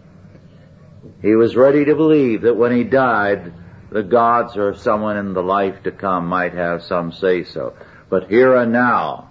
He 1.20 1.36
was 1.36 1.54
ready 1.54 1.84
to 1.84 1.94
believe 1.94 2.42
that 2.42 2.56
when 2.56 2.74
he 2.74 2.82
died, 2.82 3.52
the 3.92 4.02
gods 4.02 4.56
or 4.56 4.74
someone 4.74 5.18
in 5.18 5.34
the 5.34 5.42
life 5.42 5.84
to 5.84 5.92
come 5.92 6.26
might 6.26 6.54
have 6.54 6.82
some 6.82 7.12
say 7.12 7.44
so. 7.44 7.74
But 8.08 8.28
here 8.28 8.56
and 8.56 8.72
now, 8.72 9.30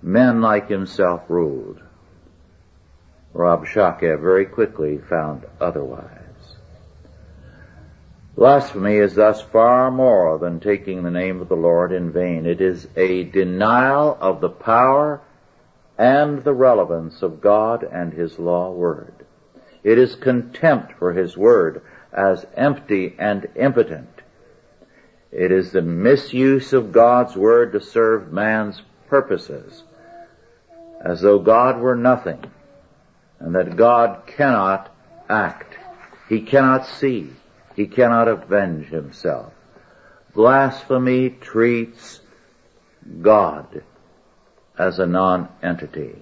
men 0.00 0.40
like 0.40 0.70
himself 0.70 1.20
ruled. 1.28 1.82
Rabshakeh 3.38 4.20
very 4.20 4.46
quickly 4.46 4.98
found 4.98 5.46
otherwise. 5.60 6.56
Blasphemy 8.34 8.96
is 8.96 9.14
thus 9.14 9.40
far 9.40 9.92
more 9.92 10.38
than 10.38 10.58
taking 10.58 11.02
the 11.02 11.10
name 11.10 11.40
of 11.40 11.48
the 11.48 11.56
Lord 11.56 11.92
in 11.92 12.10
vain. 12.10 12.46
It 12.46 12.60
is 12.60 12.88
a 12.96 13.24
denial 13.24 14.18
of 14.20 14.40
the 14.40 14.50
power 14.50 15.20
and 15.96 16.42
the 16.42 16.52
relevance 16.52 17.22
of 17.22 17.40
God 17.40 17.84
and 17.84 18.12
His 18.12 18.38
law 18.40 18.72
word. 18.72 19.14
It 19.84 19.98
is 19.98 20.16
contempt 20.16 20.94
for 20.98 21.12
His 21.12 21.36
word 21.36 21.82
as 22.12 22.44
empty 22.56 23.14
and 23.18 23.48
impotent. 23.54 24.22
It 25.30 25.52
is 25.52 25.70
the 25.70 25.82
misuse 25.82 26.72
of 26.72 26.90
God's 26.90 27.36
word 27.36 27.72
to 27.72 27.80
serve 27.80 28.32
man's 28.32 28.82
purposes, 29.08 29.84
as 31.00 31.20
though 31.20 31.38
God 31.38 31.78
were 31.78 31.96
nothing, 31.96 32.42
and 33.40 33.54
that 33.54 33.76
God 33.76 34.26
cannot 34.26 34.94
act. 35.28 35.76
He 36.28 36.42
cannot 36.42 36.86
see. 36.86 37.30
He 37.76 37.86
cannot 37.86 38.28
avenge 38.28 38.86
himself. 38.86 39.52
Blasphemy 40.34 41.30
treats 41.30 42.20
God 43.22 43.82
as 44.78 44.98
a 44.98 45.06
non-entity. 45.06 46.16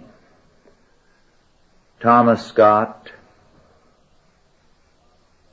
Thomas 2.01 2.47
Scott, 2.47 3.11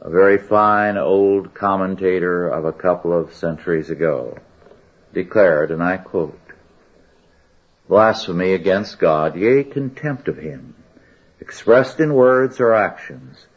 a 0.02 0.10
very 0.10 0.38
fine 0.38 0.98
old 0.98 1.54
commentator 1.54 2.48
of 2.50 2.66
a 2.66 2.74
couple 2.74 3.18
of 3.18 3.34
centuries 3.34 3.90
ago, 3.90 4.38
declared, 5.14 5.72
and 5.72 5.82
I 5.82 5.98
quote, 5.98 6.40
blasphemy 7.88 8.54
against 8.54 9.00
God, 9.00 9.38
yea, 9.38 9.64
contempt 9.64 10.28
of 10.28 10.38
Him, 10.38 10.76
expressed 11.44 12.00
in 12.00 12.14
words 12.14 12.62
or 12.62 12.74
actions, 12.74 13.48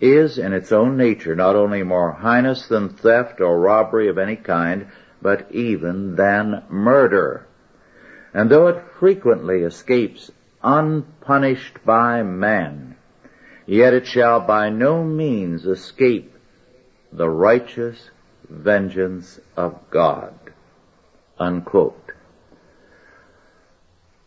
is 0.00 0.38
in 0.38 0.54
its 0.54 0.72
own 0.72 0.96
nature 0.96 1.34
not 1.34 1.54
only 1.54 1.82
more 1.82 2.14
heinous 2.14 2.66
than 2.68 2.88
theft 2.88 3.42
or 3.42 3.60
robbery 3.60 4.08
of 4.08 4.16
any 4.16 4.36
kind, 4.36 4.86
but 5.20 5.46
even 5.52 6.16
than 6.16 6.62
murder. 6.70 7.46
And 8.32 8.50
though 8.50 8.68
it 8.68 8.82
frequently 8.98 9.64
escapes 9.64 10.30
unpunished 10.62 11.84
by 11.84 12.22
man, 12.22 12.96
yet 13.66 13.92
it 13.92 14.06
shall 14.06 14.40
by 14.40 14.70
no 14.70 15.04
means 15.04 15.66
escape 15.66 16.34
the 17.12 17.28
righteous 17.28 18.10
vengeance 18.48 19.38
of 19.58 19.78
God. 19.90 20.32
Unquote. 21.38 22.03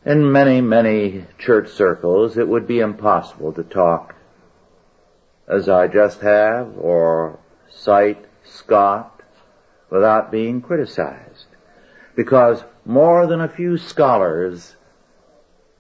In 0.08 0.32
many, 0.32 0.62
many 0.62 1.26
church 1.38 1.68
circles, 1.68 2.38
it 2.38 2.48
would 2.48 2.66
be 2.66 2.80
impossible 2.80 3.52
to 3.52 3.64
talk 3.64 4.16
as 5.50 5.68
I 5.68 5.90
just 5.90 6.22
have, 6.22 6.78
or 6.78 7.40
cite 7.70 8.24
Scott 8.46 9.22
without 9.90 10.32
being 10.32 10.62
criticized. 10.62 11.48
Because 12.16 12.64
more 12.86 13.28
than 13.28 13.42
a 13.42 13.50
few 13.50 13.78
scholars 13.78 14.78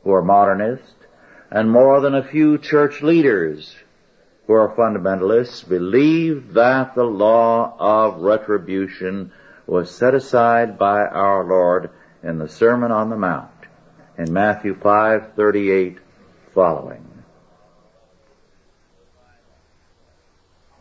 who 0.03 0.11
are 0.11 0.21
modernists 0.21 1.05
and 1.49 1.71
more 1.71 2.01
than 2.01 2.13
a 2.13 2.27
few 2.27 2.57
church 2.57 3.01
leaders 3.01 3.77
who 4.45 4.51
are 4.51 4.75
fundamentalists 4.75 5.65
believe 5.65 6.53
that 6.55 6.95
the 6.95 7.05
law 7.05 7.77
of 7.79 8.19
retribution 8.19 9.31
was 9.65 9.89
set 9.89 10.13
aside 10.13 10.77
by 10.77 11.05
our 11.05 11.45
Lord 11.45 11.91
in 12.23 12.39
the 12.39 12.49
Sermon 12.49 12.91
on 12.91 13.09
the 13.09 13.15
Mount 13.15 13.56
in 14.17 14.33
Matthew 14.33 14.73
5:38 14.75 15.97
following. 16.53 17.03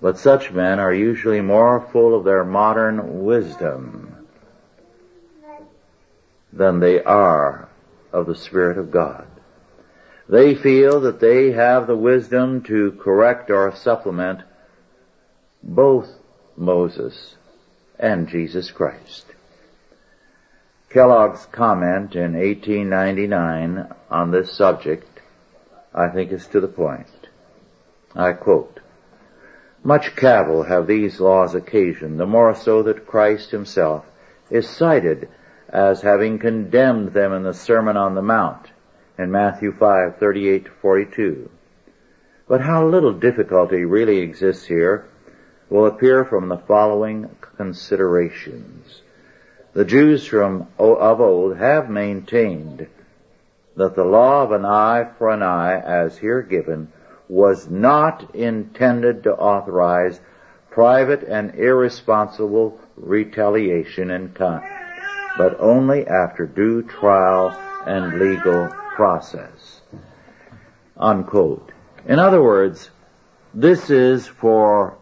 But 0.01 0.18
such 0.18 0.53
men 0.53 0.79
are 0.79 0.92
usually 0.92 1.40
more 1.40 1.81
full 1.92 2.14
of 2.14 2.25
their 2.25 2.44
modern 2.44 3.25
wisdom 3.25 4.27
than 6.53 6.81
they 6.81 7.03
are 7.03 7.68
of 8.12 8.27
the 8.27 8.35
Spirit 8.35 8.79
of 8.79 8.90
God. 8.90 9.27
They 10.29 10.55
feel 10.55 11.01
that 11.01 11.20
they 11.20 11.53
have 11.53 11.87
the 11.87 11.96
wisdom 11.96 12.62
to 12.62 12.92
correct 12.92 13.51
or 13.51 13.75
supplement 13.75 14.40
both 15.62 16.09
Moses 16.57 17.37
and 17.99 18.29
Jesus 18.29 18.70
Christ. 18.70 19.27
Kellogg's 20.88 21.46
comment 21.46 22.14
in 22.14 22.35
1899 22.35 23.92
on 24.09 24.31
this 24.31 24.53
subject, 24.53 25.20
I 25.94 26.09
think 26.09 26.33
is 26.33 26.46
to 26.49 26.61
the 26.61 26.68
point. 26.68 27.09
I 28.14 28.33
quote, 28.33 28.81
much 29.83 30.16
cavil 30.16 30.64
have 30.64 30.87
these 30.87 31.20
laws 31.20 31.55
occasioned, 31.55 32.18
the 32.18 32.27
more 32.27 32.55
so 32.55 32.83
that 32.85 33.07
Christ 33.07 33.51
himself 33.51 34.05
is 34.51 34.68
cited 34.68 35.29
as 35.68 36.03
having 36.03 36.38
condemned 36.38 37.12
them 37.12 37.33
in 37.33 37.42
the 37.42 37.55
Sermon 37.55 37.96
on 37.96 38.14
the 38.14 38.22
Mount 38.22 38.68
in 39.18 39.31
Matthew 39.31 39.72
5, 39.72 40.16
38 40.18 40.64
to 40.64 40.70
42. 40.70 41.51
But 42.49 42.61
how 42.61 42.87
little 42.87 43.12
difficulty 43.12 43.85
really 43.85 44.18
exists 44.18 44.66
here 44.66 45.09
will 45.68 45.87
appear 45.87 46.25
from 46.25 46.49
the 46.49 46.59
following 46.59 47.29
considerations. 47.57 49.03
The 49.76 49.84
Jews 49.84 50.26
from 50.26 50.68
of 50.78 51.20
old 51.20 51.58
have 51.58 51.90
maintained 51.90 52.86
that 53.76 53.94
the 53.94 54.06
law 54.06 54.42
of 54.42 54.52
an 54.52 54.64
eye 54.64 55.06
for 55.18 55.28
an 55.28 55.42
eye, 55.42 55.78
as 55.78 56.16
here 56.16 56.40
given, 56.40 56.90
was 57.28 57.68
not 57.68 58.34
intended 58.34 59.24
to 59.24 59.34
authorize 59.34 60.18
private 60.70 61.24
and 61.24 61.54
irresponsible 61.56 62.80
retaliation 62.96 64.10
in 64.10 64.30
kind, 64.30 64.64
but 65.36 65.60
only 65.60 66.06
after 66.06 66.46
due 66.46 66.80
trial 66.80 67.50
and 67.84 68.18
legal 68.18 68.68
process. 68.94 69.82
Unquote. 70.96 71.70
In 72.06 72.18
other 72.18 72.42
words, 72.42 72.88
this 73.52 73.90
is 73.90 74.26
for 74.26 74.96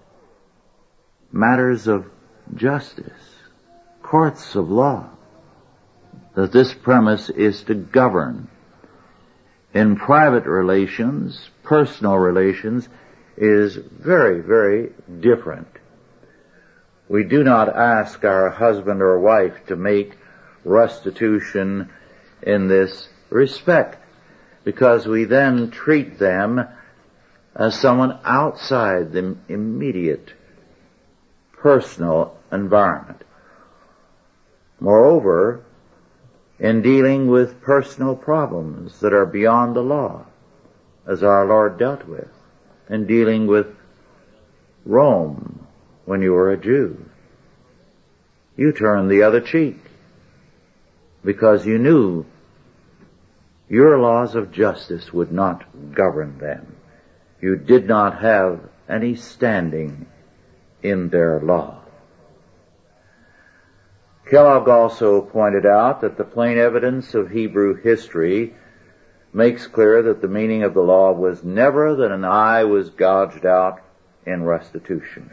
matters 1.30 1.87
of 1.87 2.10
justice, 2.56 3.34
courts 4.05 4.55
of 4.55 4.71
law, 4.71 5.09
that 6.35 6.53
this 6.53 6.75
premise 6.75 7.31
is 7.31 7.62
to 7.64 7.75
govern. 7.75 8.49
In 9.73 9.97
private 9.97 10.45
relations, 10.45 11.51
personal 11.62 12.17
relations 12.17 12.87
is 13.37 13.75
very, 13.77 14.40
very 14.40 14.93
different. 15.21 15.69
We 17.09 17.25
do 17.25 17.43
not 17.43 17.75
ask 17.75 18.23
our 18.25 18.51
husband 18.51 19.01
or 19.01 19.19
wife 19.19 19.67
to 19.67 19.77
make 19.77 20.12
restitution 20.64 21.90
in 22.43 22.69
this 22.69 23.09
respect 23.31 23.99
because 24.64 25.07
we 25.07 25.25
then 25.25 25.71
treat 25.71 26.19
them 26.19 26.67
as 27.57 27.81
someone 27.81 28.19
outside 28.25 29.12
the 29.12 29.37
immediate 29.49 30.33
personal 31.53 32.37
environment. 32.53 33.25
Moreover, 34.80 35.64
in 36.58 36.82
dealing 36.82 37.28
with 37.28 37.60
personal 37.60 38.14
problems 38.16 39.00
that 39.00 39.12
are 39.12 39.26
beyond 39.26 39.74
the 39.74 39.82
law, 39.82 40.26
as 41.06 41.22
our 41.22 41.46
Lord 41.46 41.78
dealt 41.78 42.06
with 42.06 42.28
in 42.88 43.06
dealing 43.06 43.46
with 43.46 43.66
Rome 44.84 45.66
when 46.04 46.22
you 46.22 46.32
were 46.32 46.52
a 46.52 46.56
Jew. 46.56 47.04
you 48.56 48.72
turned 48.72 49.10
the 49.10 49.22
other 49.22 49.40
cheek 49.40 49.78
because 51.24 51.66
you 51.66 51.78
knew 51.78 52.24
your 53.68 53.98
laws 53.98 54.34
of 54.34 54.52
justice 54.52 55.12
would 55.12 55.32
not 55.32 55.64
govern 55.92 56.38
them. 56.38 56.76
You 57.40 57.56
did 57.56 57.88
not 57.88 58.20
have 58.20 58.60
any 58.88 59.16
standing 59.16 60.06
in 60.82 61.08
their 61.08 61.40
law. 61.40 61.84
Kellogg 64.26 64.68
also 64.68 65.20
pointed 65.20 65.66
out 65.66 66.00
that 66.00 66.16
the 66.16 66.24
plain 66.24 66.56
evidence 66.56 67.14
of 67.14 67.30
Hebrew 67.30 67.74
history 67.74 68.54
makes 69.32 69.66
clear 69.66 70.02
that 70.02 70.22
the 70.22 70.28
meaning 70.28 70.62
of 70.62 70.72
the 70.72 70.80
law 70.80 71.12
was 71.12 71.44
never 71.44 71.94
that 71.96 72.10
an 72.10 72.24
eye 72.24 72.64
was 72.64 72.88
gouged 72.90 73.44
out 73.44 73.80
in 74.24 74.44
restitution, 74.44 75.30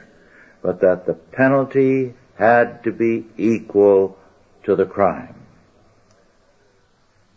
but 0.62 0.82
that 0.82 1.06
the 1.06 1.14
penalty 1.14 2.14
had 2.36 2.84
to 2.84 2.92
be 2.92 3.26
equal 3.38 4.18
to 4.64 4.76
the 4.76 4.86
crime. 4.86 5.36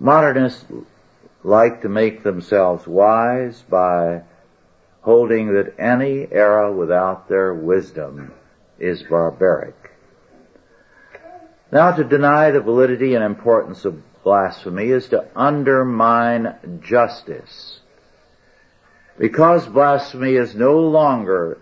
Modernists 0.00 0.64
like 1.44 1.82
to 1.82 1.88
make 1.88 2.22
themselves 2.22 2.86
wise 2.86 3.62
by 3.62 4.22
holding 5.02 5.52
that 5.52 5.78
any 5.78 6.26
era 6.32 6.72
without 6.72 7.28
their 7.28 7.54
wisdom 7.54 8.32
is 8.78 9.02
barbaric. 9.02 9.83
Now 11.72 11.92
to 11.92 12.04
deny 12.04 12.50
the 12.50 12.60
validity 12.60 13.14
and 13.14 13.24
importance 13.24 13.84
of 13.84 14.02
blasphemy 14.22 14.90
is 14.90 15.08
to 15.08 15.26
undermine 15.36 16.80
justice. 16.82 17.80
Because 19.18 19.66
blasphemy 19.66 20.34
is 20.34 20.54
no 20.54 20.80
longer 20.80 21.58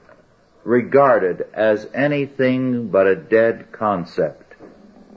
regarded 0.65 1.47
as 1.53 1.89
anything 1.93 2.89
but 2.89 3.07
a 3.07 3.17
dead 3.17 3.73
concept, 3.73 4.55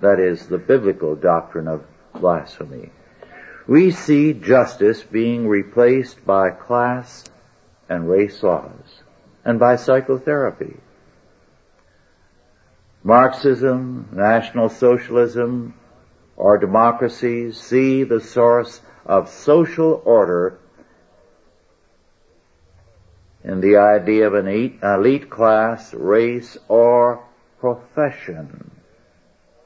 that 0.01 0.19
is, 0.19 0.47
the 0.47 0.57
biblical 0.57 1.15
doctrine 1.15 1.67
of 1.67 1.85
blasphemy. 2.13 2.91
We 3.67 3.91
see 3.91 4.33
justice 4.33 5.01
being 5.01 5.47
replaced 5.47 6.25
by 6.25 6.51
class 6.51 7.23
and 7.89 8.09
race 8.09 8.43
laws 8.43 9.03
and 9.43 9.59
by 9.59 9.75
psychotherapy. 9.75 10.77
Marxism, 13.05 14.09
National 14.13 14.67
Socialism, 14.67 15.75
or 16.35 16.57
democracies 16.57 17.55
see 17.55 18.03
the 18.03 18.19
source 18.19 18.81
of 19.05 19.29
social 19.29 20.01
order 20.03 20.57
in 23.43 23.61
the 23.61 23.77
idea 23.77 24.25
of 24.25 24.33
an 24.33 24.47
elite 24.81 25.29
class, 25.29 25.93
race, 25.93 26.57
or 26.67 27.23
profession, 27.59 28.71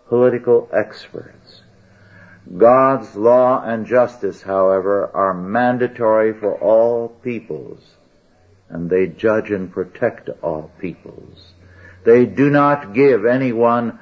political 0.09 0.69
experts. 0.73 1.61
God's 2.57 3.15
law 3.15 3.63
and 3.63 3.85
justice, 3.85 4.41
however, 4.41 5.09
are 5.13 5.33
mandatory 5.33 6.33
for 6.33 6.59
all 6.59 7.07
peoples, 7.07 7.79
and 8.67 8.89
they 8.89 9.07
judge 9.07 9.49
and 9.49 9.71
protect 9.71 10.27
all 10.43 10.71
peoples. 10.81 11.53
They 12.03 12.25
do 12.25 12.49
not 12.49 12.93
give 12.93 13.25
anyone 13.25 13.99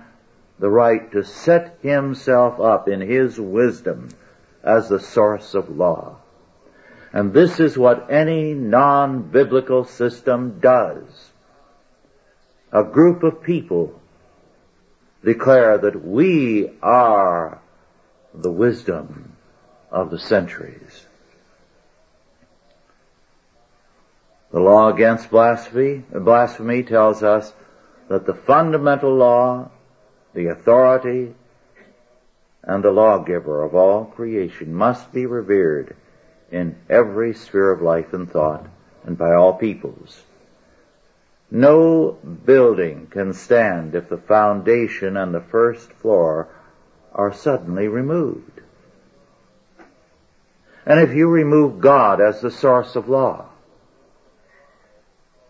the 0.59 0.69
right 0.69 1.11
to 1.11 1.23
set 1.23 1.79
himself 1.81 2.59
up 2.59 2.87
in 2.87 3.01
his 3.01 3.39
wisdom 3.39 4.09
as 4.63 4.89
the 4.89 4.99
source 4.99 5.53
of 5.53 5.69
law. 5.69 6.17
And 7.13 7.33
this 7.33 7.59
is 7.59 7.77
what 7.77 8.11
any 8.11 8.53
non-biblical 8.53 9.85
system 9.85 10.59
does. 10.59 11.31
A 12.71 12.83
group 12.83 13.23
of 13.23 13.41
people 13.41 13.99
declare 15.23 15.77
that 15.77 16.05
we 16.05 16.69
are 16.81 17.59
the 18.33 18.51
wisdom 18.51 19.35
of 19.89 20.11
the 20.11 20.19
centuries. 20.19 21.05
The 24.51 24.59
law 24.59 24.89
against 24.89 25.29
blasphemy, 25.29 26.03
blasphemy 26.11 26.83
tells 26.83 27.23
us 27.23 27.53
that 28.09 28.25
the 28.25 28.33
fundamental 28.33 29.13
law 29.13 29.69
the 30.37 30.47
authority 30.47 31.33
and 32.61 32.83
the 32.83 32.91
lawgiver 32.91 33.63
of 33.63 33.73
all 33.73 34.05
creation 34.05 34.71
must 34.71 35.11
be 35.11 35.25
revered 35.25 35.95
in 36.51 36.75
every 36.87 37.33
sphere 37.33 37.71
of 37.71 37.81
life 37.81 38.13
and 38.13 38.29
thought 38.29 38.67
and 39.03 39.17
by 39.17 39.33
all 39.33 39.53
peoples. 39.53 40.21
No 41.49 42.11
building 42.45 43.07
can 43.07 43.33
stand 43.33 43.95
if 43.95 44.09
the 44.09 44.17
foundation 44.17 45.17
and 45.17 45.33
the 45.33 45.41
first 45.41 45.91
floor 45.93 46.49
are 47.13 47.33
suddenly 47.33 47.87
removed. 47.87 48.61
And 50.85 50.99
if 50.99 51.15
you 51.15 51.27
remove 51.29 51.81
God 51.81 52.21
as 52.21 52.41
the 52.41 52.51
source 52.51 52.95
of 52.95 53.09
law, 53.09 53.46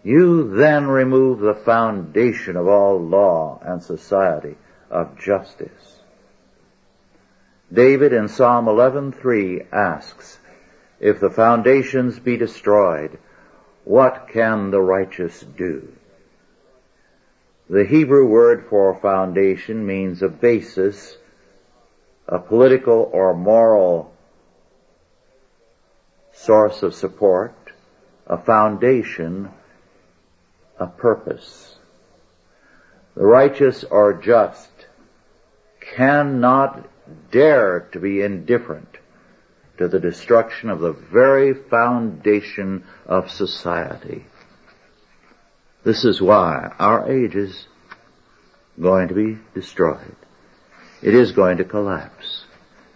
you 0.07 0.55
then 0.55 0.87
remove 0.87 1.39
the 1.39 1.53
foundation 1.53 2.55
of 2.55 2.65
all 2.65 2.97
law 2.97 3.59
and 3.61 3.83
society 3.83 4.55
of 4.89 5.19
justice. 5.19 5.99
David 7.73 8.13
in 8.13 8.29
Psalm 8.29 8.67
11:3 8.67 9.67
asks, 9.73 10.39
if 11.01 11.19
the 11.19 11.29
foundations 11.29 12.19
be 12.19 12.37
destroyed, 12.37 13.19
what 13.83 14.29
can 14.29 14.71
the 14.71 14.79
righteous 14.79 15.41
do? 15.41 15.89
The 17.69 17.83
Hebrew 17.83 18.27
word 18.27 18.67
for 18.69 18.95
foundation 19.01 19.85
means 19.85 20.21
a 20.21 20.29
basis, 20.29 21.17
a 22.29 22.39
political 22.39 23.09
or 23.11 23.33
moral 23.33 24.13
source 26.31 26.81
of 26.81 26.95
support, 26.95 27.53
a 28.25 28.37
foundation, 28.37 29.51
a 30.79 30.87
purpose. 30.87 31.75
The 33.15 33.25
righteous 33.25 33.83
or 33.83 34.13
just 34.13 34.69
cannot 35.95 36.87
dare 37.31 37.87
to 37.91 37.99
be 37.99 38.21
indifferent 38.21 38.97
to 39.77 39.87
the 39.87 39.99
destruction 39.99 40.69
of 40.69 40.79
the 40.79 40.91
very 40.91 41.53
foundation 41.53 42.83
of 43.05 43.31
society. 43.31 44.25
This 45.83 46.03
is 46.03 46.21
why 46.21 46.73
our 46.79 47.09
age 47.09 47.35
is 47.35 47.67
going 48.79 49.07
to 49.07 49.13
be 49.13 49.37
destroyed. 49.53 50.15
It 51.01 51.13
is 51.13 51.31
going 51.31 51.57
to 51.57 51.63
collapse. 51.63 52.43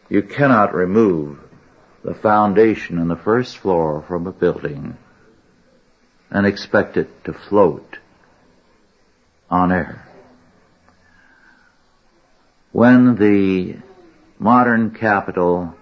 You 0.09 0.23
cannot 0.23 0.73
remove 0.73 1.39
the 2.03 2.13
foundation 2.13 2.97
and 2.97 3.09
the 3.09 3.15
first 3.15 3.57
floor 3.57 4.03
from 4.07 4.27
a 4.27 4.31
building 4.31 4.97
and 6.31 6.47
expect 6.47 6.95
it 6.97 7.09
to 7.25 7.33
float 7.33 7.97
on 9.49 9.71
air. 9.71 10.07
When 12.71 13.15
the 13.15 13.75
modern 14.39 14.91
capital 14.91 15.75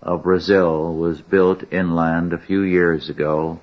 of 0.00 0.22
Brazil 0.22 0.96
was 0.96 1.20
built 1.20 1.70
inland 1.70 2.32
a 2.32 2.38
few 2.38 2.62
years 2.62 3.10
ago, 3.10 3.60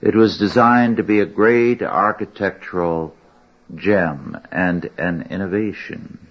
it 0.00 0.14
was 0.14 0.38
designed 0.38 0.98
to 0.98 1.02
be 1.02 1.18
a 1.18 1.26
great 1.26 1.82
architectural 1.82 3.16
gem 3.74 4.38
and 4.52 4.88
an 4.96 5.26
innovation. 5.30 6.28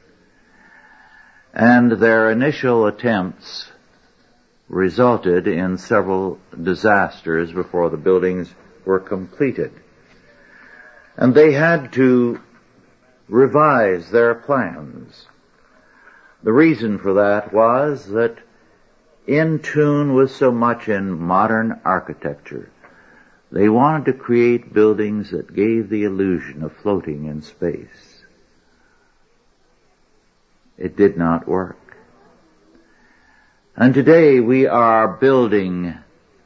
And 1.53 1.91
their 1.91 2.31
initial 2.31 2.87
attempts 2.87 3.69
resulted 4.67 5.47
in 5.47 5.77
several 5.77 6.39
disasters 6.61 7.51
before 7.51 7.89
the 7.89 7.97
buildings 7.97 8.53
were 8.83 8.99
completed. 8.99 9.71
And 11.17 11.33
they 11.33 11.53
had 11.53 11.93
to 11.93 12.41
revise 13.27 14.09
their 14.11 14.35
plans. 14.35 15.27
The 16.43 16.53
reason 16.53 16.99
for 16.99 17.13
that 17.15 17.53
was 17.53 18.07
that 18.09 18.37
in 19.27 19.59
tune 19.59 20.13
with 20.13 20.31
so 20.31 20.51
much 20.51 20.87
in 20.87 21.19
modern 21.19 21.79
architecture, 21.83 22.69
they 23.51 23.69
wanted 23.69 24.05
to 24.05 24.13
create 24.13 24.73
buildings 24.73 25.31
that 25.31 25.55
gave 25.55 25.89
the 25.89 26.03
illusion 26.03 26.63
of 26.63 26.75
floating 26.77 27.25
in 27.25 27.41
space. 27.41 28.23
It 30.77 30.95
did 30.95 31.17
not 31.17 31.47
work. 31.47 31.77
And 33.77 33.93
today 33.93 34.39
we 34.39 34.67
are 34.67 35.05
building 35.05 35.97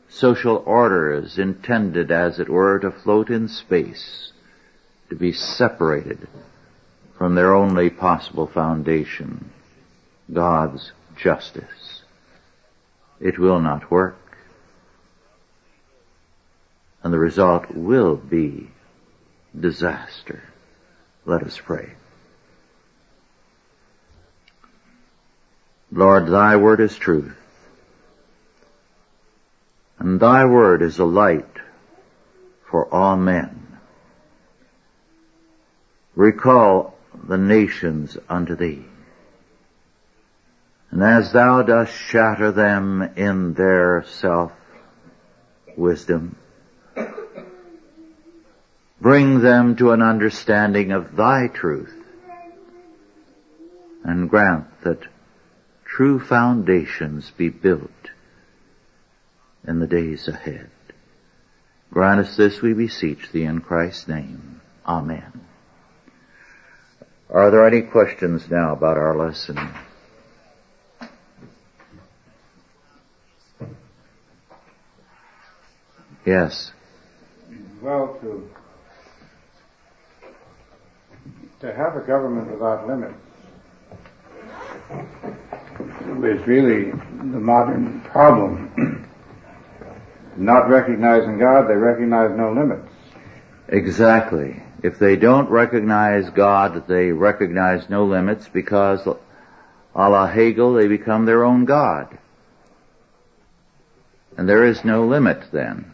social 0.08 0.64
orders 0.66 1.38
intended, 1.38 2.10
as 2.10 2.40
it 2.40 2.50
were, 2.50 2.80
to 2.80 2.90
float 2.90 3.30
in 3.30 3.48
space, 3.50 4.32
to 5.10 5.16
be 5.16 5.32
separated 5.32 6.28
from 7.20 7.36
their 7.36 7.54
only 7.54 7.92
possible 7.92 8.48
foundation, 8.48 9.52
God's 10.34 10.92
justice. 11.18 12.02
It 13.20 13.38
will 13.38 13.60
not 13.60 13.92
work. 13.92 14.18
And 17.04 17.14
the 17.14 17.20
result 17.20 17.70
will 17.76 18.16
be 18.16 18.72
disaster. 19.58 20.42
Let 21.26 21.44
us 21.44 21.60
pray. 21.64 21.92
Lord, 25.92 26.28
thy 26.28 26.56
word 26.56 26.82
is 26.82 26.96
truth. 26.96 27.36
And 29.98 30.20
thy 30.20 30.46
word 30.46 30.84
is 30.84 31.00
a 31.00 31.06
light 31.06 31.48
for 32.70 32.86
all 32.94 33.18
men. 33.18 33.66
Recall 36.16 36.96
the 37.28 37.38
nations 37.38 38.18
unto 38.28 38.56
thee. 38.56 38.84
And 40.92 41.04
as 41.04 41.32
thou 41.32 41.62
dost 41.64 41.94
shatter 41.94 42.52
them 42.52 43.02
in 43.16 43.54
their 43.54 44.04
self-wisdom, 44.08 46.36
bring 49.02 49.40
them 49.40 49.78
to 49.78 49.92
an 49.92 50.02
understanding 50.02 50.92
of 50.92 51.16
thy 51.16 51.48
truth, 51.48 51.94
and 54.04 54.30
grant 54.30 54.66
that 54.82 55.00
true 56.00 56.18
foundations 56.18 57.30
be 57.36 57.50
built 57.50 57.92
in 59.68 59.80
the 59.80 59.86
days 59.86 60.30
ahead. 60.30 60.70
Grant 61.92 62.22
us 62.22 62.38
this, 62.38 62.62
we 62.62 62.72
beseech 62.72 63.30
thee 63.34 63.44
in 63.44 63.60
Christ's 63.60 64.08
name. 64.08 64.62
Amen. 64.86 65.42
Are 67.30 67.52
there 67.52 67.68
any 67.68 67.82
questions 67.82 68.50
now 68.50 68.72
about 68.72 68.96
our 68.98 69.18
lesson? 69.18 69.58
Yes. 76.26 76.72
Well, 77.82 78.18
to 78.22 78.50
to 81.60 81.76
have 81.76 81.98
a 81.98 82.08
government 82.08 82.50
without 82.50 82.88
limits 82.88 83.20
is 86.02 86.48
really 86.48 86.92
the 86.92 87.40
modern 87.40 88.02
problem. 88.02 89.06
Not 90.38 90.70
recognizing 90.70 91.38
God, 91.38 91.68
they 91.68 91.76
recognize 91.76 92.36
no 92.38 92.54
limits. 92.54 92.88
Exactly. 93.68 94.64
If 94.82 94.98
they 94.98 95.18
don't 95.18 95.50
recognize 95.50 96.30
God, 96.30 96.88
they 96.88 97.12
recognize 97.12 97.90
no 97.90 98.06
limits 98.06 98.48
because, 98.48 99.06
a 99.06 99.18
la 100.10 100.28
Hegel, 100.28 100.74
they 100.74 100.88
become 100.88 101.26
their 101.26 101.44
own 101.44 101.66
God. 101.66 102.18
And 104.38 104.48
there 104.48 104.64
is 104.64 104.86
no 104.86 105.06
limit 105.06 105.52
then. 105.52 105.92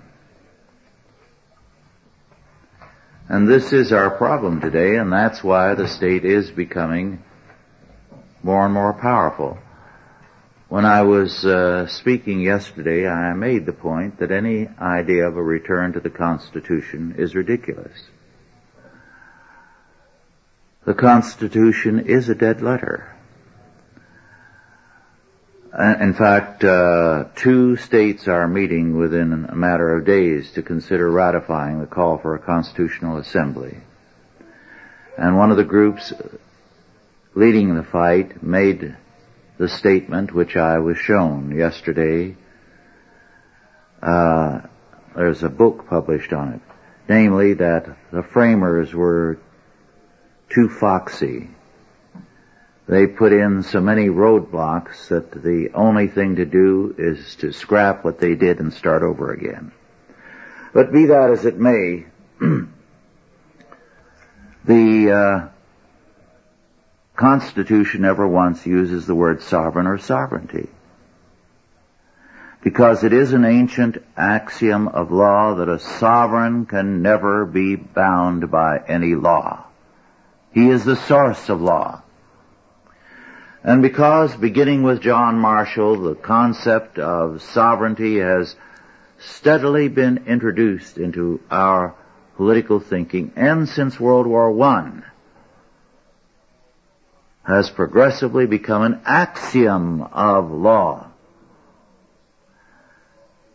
And 3.27 3.47
this 3.47 3.73
is 3.73 3.91
our 3.91 4.11
problem 4.11 4.61
today, 4.61 4.97
and 4.97 5.11
that's 5.11 5.43
why 5.43 5.73
the 5.73 5.87
state 5.87 6.23
is 6.23 6.51
becoming 6.51 7.23
more 8.43 8.63
and 8.65 8.73
more 8.73 8.93
powerful. 8.93 9.57
When 10.67 10.84
I 10.84 11.04
was 11.04 11.45
uh, 11.45 11.86
speaking 11.88 12.41
yesterday, 12.41 13.08
I 13.08 13.34
made 13.36 13.67
the 13.67 13.73
point 13.73 14.17
that 14.17 14.32
any 14.32 14.67
idea 14.67 15.28
of 15.28 15.38
a 15.38 15.43
return 15.43 15.93
to 15.93 15.99
the 15.99 16.10
Constitution 16.10 17.15
is 17.19 17.36
ridiculous. 17.36 17.91
The 20.84 20.95
Constitution 20.95 22.08
is 22.08 22.30
a 22.30 22.36
dead 22.36 22.63
letter. 22.63 23.15
In 25.78 26.13
fact, 26.13 26.63
uh, 26.63 27.25
two 27.36 27.75
states 27.75 28.28
are 28.28 28.47
meeting 28.47 28.97
within 28.97 29.45
a 29.49 29.56
matter 29.56 29.95
of 29.95 30.06
days 30.06 30.51
to 30.54 30.63
consider 30.63 31.12
ratifying 31.12 31.80
the 31.80 31.86
call 31.86 32.17
for 32.17 32.34
a 32.34 32.39
constitutional 32.39 33.17
assembly. 33.17 33.78
And 35.15 35.38
one 35.38 35.51
of 35.51 35.58
the 35.58 35.63
groups 35.63 36.12
leading 37.36 37.75
the 37.75 37.84
fight 37.84 38.41
made 38.41 38.95
the 39.57 39.69
statement 39.69 40.33
which 40.33 40.55
I 40.55 40.79
was 40.79 40.97
shown 40.97 41.55
yesterday. 41.55 42.35
Uh, 44.01 44.61
there's 45.15 45.43
a 45.43 45.49
book 45.49 45.87
published 45.87 46.33
on 46.33 46.53
it, 46.53 46.61
namely 47.07 47.53
that 47.53 47.97
the 48.11 48.23
framers 48.23 48.93
were 48.93 49.39
too 50.49 50.69
foxy 50.69 51.49
they 52.87 53.07
put 53.07 53.33
in 53.33 53.63
so 53.63 53.81
many 53.81 54.09
roadblocks 54.09 55.07
that 55.07 55.31
the 55.31 55.71
only 55.73 56.07
thing 56.07 56.35
to 56.35 56.45
do 56.45 56.93
is 56.97 57.35
to 57.37 57.51
scrap 57.51 58.05
what 58.05 58.19
they 58.19 58.35
did 58.35 58.59
and 58.59 58.71
start 58.71 59.01
over 59.01 59.31
again. 59.31 59.71
But 60.71 60.91
be 60.91 61.07
that 61.07 61.31
as 61.31 61.45
it 61.45 61.57
may, 61.57 62.05
the 64.65 65.11
uh, 65.11 65.47
Constitution 67.15 68.01
never 68.01 68.28
once 68.28 68.65
uses 68.65 69.08
the 69.08 69.15
word 69.15 69.41
sovereign 69.41 69.88
or 69.88 69.97
sovereignty. 69.97 70.69
Because 72.62 73.04
it 73.04 73.13
is 73.13 73.32
an 73.32 73.45
ancient 73.45 74.04
axiom 74.17 74.88
of 74.88 75.12
law 75.12 75.56
that 75.56 75.69
a 75.69 75.80
sovereign 75.80 76.65
can 76.65 77.01
never 77.01 77.45
be 77.45 77.75
bound 77.75 78.49
by 78.51 78.80
any 78.88 79.15
law. 79.15 79.65
He 80.51 80.69
is 80.69 80.84
the 80.84 80.95
source 80.95 81.49
of 81.49 81.62
law. 81.62 82.01
And 83.63 83.82
because, 83.82 84.36
beginning 84.36 84.84
with 84.84 85.01
John 85.01 85.39
Marshall, 85.39 86.01
the 86.01 86.15
concept 86.15 86.99
of 86.99 87.41
sovereignty 87.41 88.19
has 88.19 88.56
steadily 89.19 89.88
been 89.88 90.25
introduced 90.28 90.97
into 90.97 91.41
our 91.49 91.95
political 92.36 92.80
thinking, 92.80 93.32
and 93.36 93.67
since 93.67 93.99
World 93.99 94.28
War 94.28 94.62
I, 94.62 95.01
has 97.47 97.69
progressively 97.69 98.47
become 98.47 98.81
an 98.81 99.01
axiom 99.05 100.01
of 100.01 100.51
law. 100.51 101.08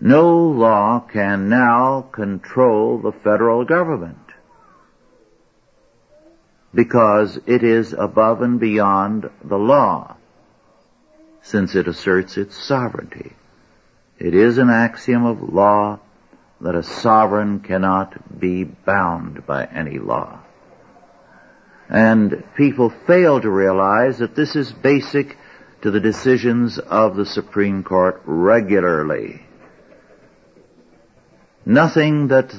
No 0.01 0.39
law 0.39 1.01
can 1.01 1.49
now 1.49 2.09
control 2.13 2.99
the 2.99 3.13
federal 3.13 3.65
government 3.65 4.17
because 6.73 7.39
it 7.47 7.63
is 7.65 7.93
above 7.93 8.43
and 8.43 8.61
beyond 8.61 9.29
the 9.45 9.59
law, 9.59 10.17
since 11.43 11.75
it 11.75 11.89
asserts 11.89 12.37
its 12.37 12.57
sovereignty. 12.57 13.33
It 14.19 14.35
is 14.35 14.59
an 14.59 14.71
axiom 14.71 15.25
of 15.25 15.53
law 15.53 15.99
that 16.61 16.75
a 16.75 16.83
sovereign 16.83 17.61
cannot 17.61 18.39
be 18.39 18.65
bound 18.65 19.47
by 19.47 19.65
any 19.65 19.99
law. 19.99 20.40
And 21.91 22.45
people 22.57 22.89
fail 22.89 23.41
to 23.41 23.51
realize 23.51 24.19
that 24.19 24.37
this 24.37 24.55
is 24.55 24.73
basic 24.73 25.37
to 25.83 25.91
the 25.91 25.99
decisions 25.99 26.79
of 26.79 27.17
the 27.17 27.27
Supreme 27.27 27.83
Court 27.83 28.23
regularly. 28.25 29.43
Nothing 31.67 32.29
that 32.29 32.55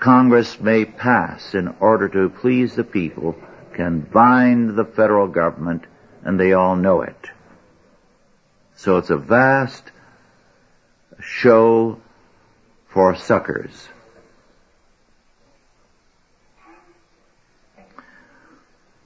Congress 0.00 0.58
may 0.60 0.84
pass 0.84 1.54
in 1.54 1.74
order 1.78 2.08
to 2.08 2.28
please 2.28 2.74
the 2.74 2.84
people 2.84 3.36
can 3.74 4.00
bind 4.00 4.76
the 4.76 4.84
federal 4.84 5.28
government 5.28 5.84
and 6.24 6.40
they 6.40 6.54
all 6.54 6.74
know 6.74 7.02
it. 7.02 7.30
So 8.74 8.96
it's 8.96 9.10
a 9.10 9.16
vast 9.16 9.84
show 11.20 12.00
for 12.88 13.14
suckers. 13.14 13.88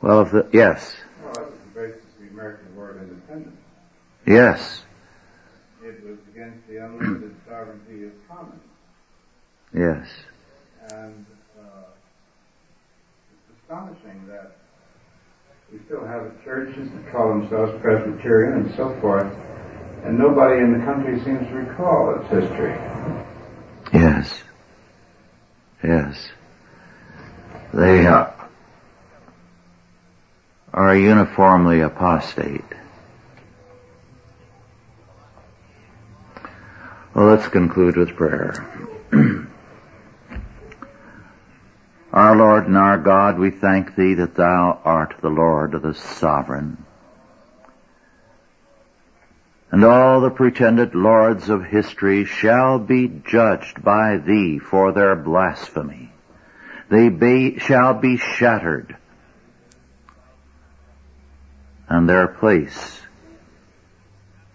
Well, 0.02 0.22
if 0.22 0.30
the, 0.30 0.48
yes. 0.52 0.96
Well, 1.22 1.34
that 1.34 1.74
the 1.74 1.80
basis 1.80 2.02
of 2.02 2.24
the 2.24 2.28
American 2.32 2.74
War 2.74 2.96
Independence. 3.00 3.56
Yes. 4.26 4.82
It 5.82 6.02
was 6.04 6.18
against 6.32 6.66
the 6.68 6.78
unlimited 6.78 7.34
sovereignty 7.48 8.04
of 8.04 8.12
commons. 8.28 8.62
Yes. 9.74 10.08
And 10.92 11.26
uh, 11.58 11.84
it's 13.32 13.60
astonishing 13.62 14.26
that 14.28 14.56
we 15.72 15.78
still 15.86 16.04
have 16.06 16.32
churches 16.44 16.88
that 16.90 17.12
call 17.12 17.28
themselves 17.28 17.80
Presbyterian 17.80 18.54
and 18.54 18.74
so 18.74 18.98
forth, 19.00 19.32
and 20.04 20.18
nobody 20.18 20.60
in 20.60 20.78
the 20.78 20.84
country 20.84 21.18
seems 21.24 21.46
to 21.48 21.54
recall 21.54 22.18
its 22.18 22.28
history. 22.30 22.74
Yes. 23.92 24.42
Yes. 25.82 26.30
They 27.72 28.06
uh, 28.06 28.30
are 30.72 30.96
uniformly 30.96 31.80
apostate. 31.80 32.64
Well, 37.14 37.26
let's 37.26 37.48
conclude 37.48 37.96
with 37.96 38.14
prayer. 38.14 38.54
Our 42.12 42.34
Lord 42.34 42.66
and 42.66 42.76
our 42.76 42.98
God, 42.98 43.38
we 43.38 43.50
thank 43.50 43.94
Thee 43.94 44.14
that 44.14 44.34
Thou 44.34 44.80
art 44.84 45.14
the 45.20 45.28
Lord, 45.28 45.80
the 45.80 45.94
Sovereign. 45.94 46.84
And 49.70 49.84
all 49.84 50.20
the 50.20 50.30
pretended 50.30 50.96
lords 50.96 51.48
of 51.48 51.64
history 51.64 52.24
shall 52.24 52.80
be 52.80 53.06
judged 53.06 53.84
by 53.84 54.16
Thee 54.16 54.58
for 54.58 54.90
their 54.92 55.14
blasphemy. 55.14 56.10
They 56.88 57.08
be, 57.08 57.60
shall 57.60 57.94
be 57.94 58.16
shattered, 58.16 58.96
and 61.90 62.08
their 62.08 62.28
place 62.28 63.02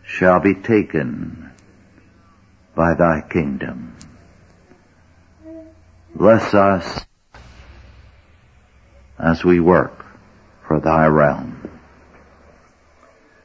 shall 0.06 0.40
be 0.40 0.56
taken 0.56 1.52
by 2.74 2.94
thy 2.94 3.22
kingdom. 3.30 3.96
Bless 6.16 6.54
us 6.54 7.06
as 9.20 9.44
we 9.44 9.60
work 9.60 10.06
for 10.66 10.80
thy 10.80 11.08
realm. 11.08 11.70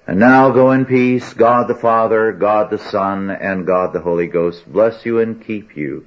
And 0.07 0.21
now 0.21 0.51
go 0.51 0.71
in 0.71 0.87
peace. 0.87 1.33
God 1.35 1.67
the 1.67 1.75
Father, 1.75 2.33
God 2.33 2.71
the 2.71 2.79
Son, 2.79 3.29
and 3.31 3.67
God 3.67 3.93
the 3.93 4.01
Holy 4.01 4.29
Ghost 4.29 4.73
bless 4.73 5.05
you 5.05 5.19
and 5.19 5.45
keep 5.45 5.77
you, 5.77 6.07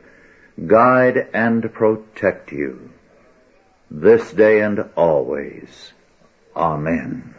guide 0.67 1.27
and 1.33 1.73
protect 1.73 2.53
you 2.53 2.91
this 3.91 4.31
day 4.31 4.61
and 4.61 4.79
always. 4.95 5.91
Amen. 6.55 7.33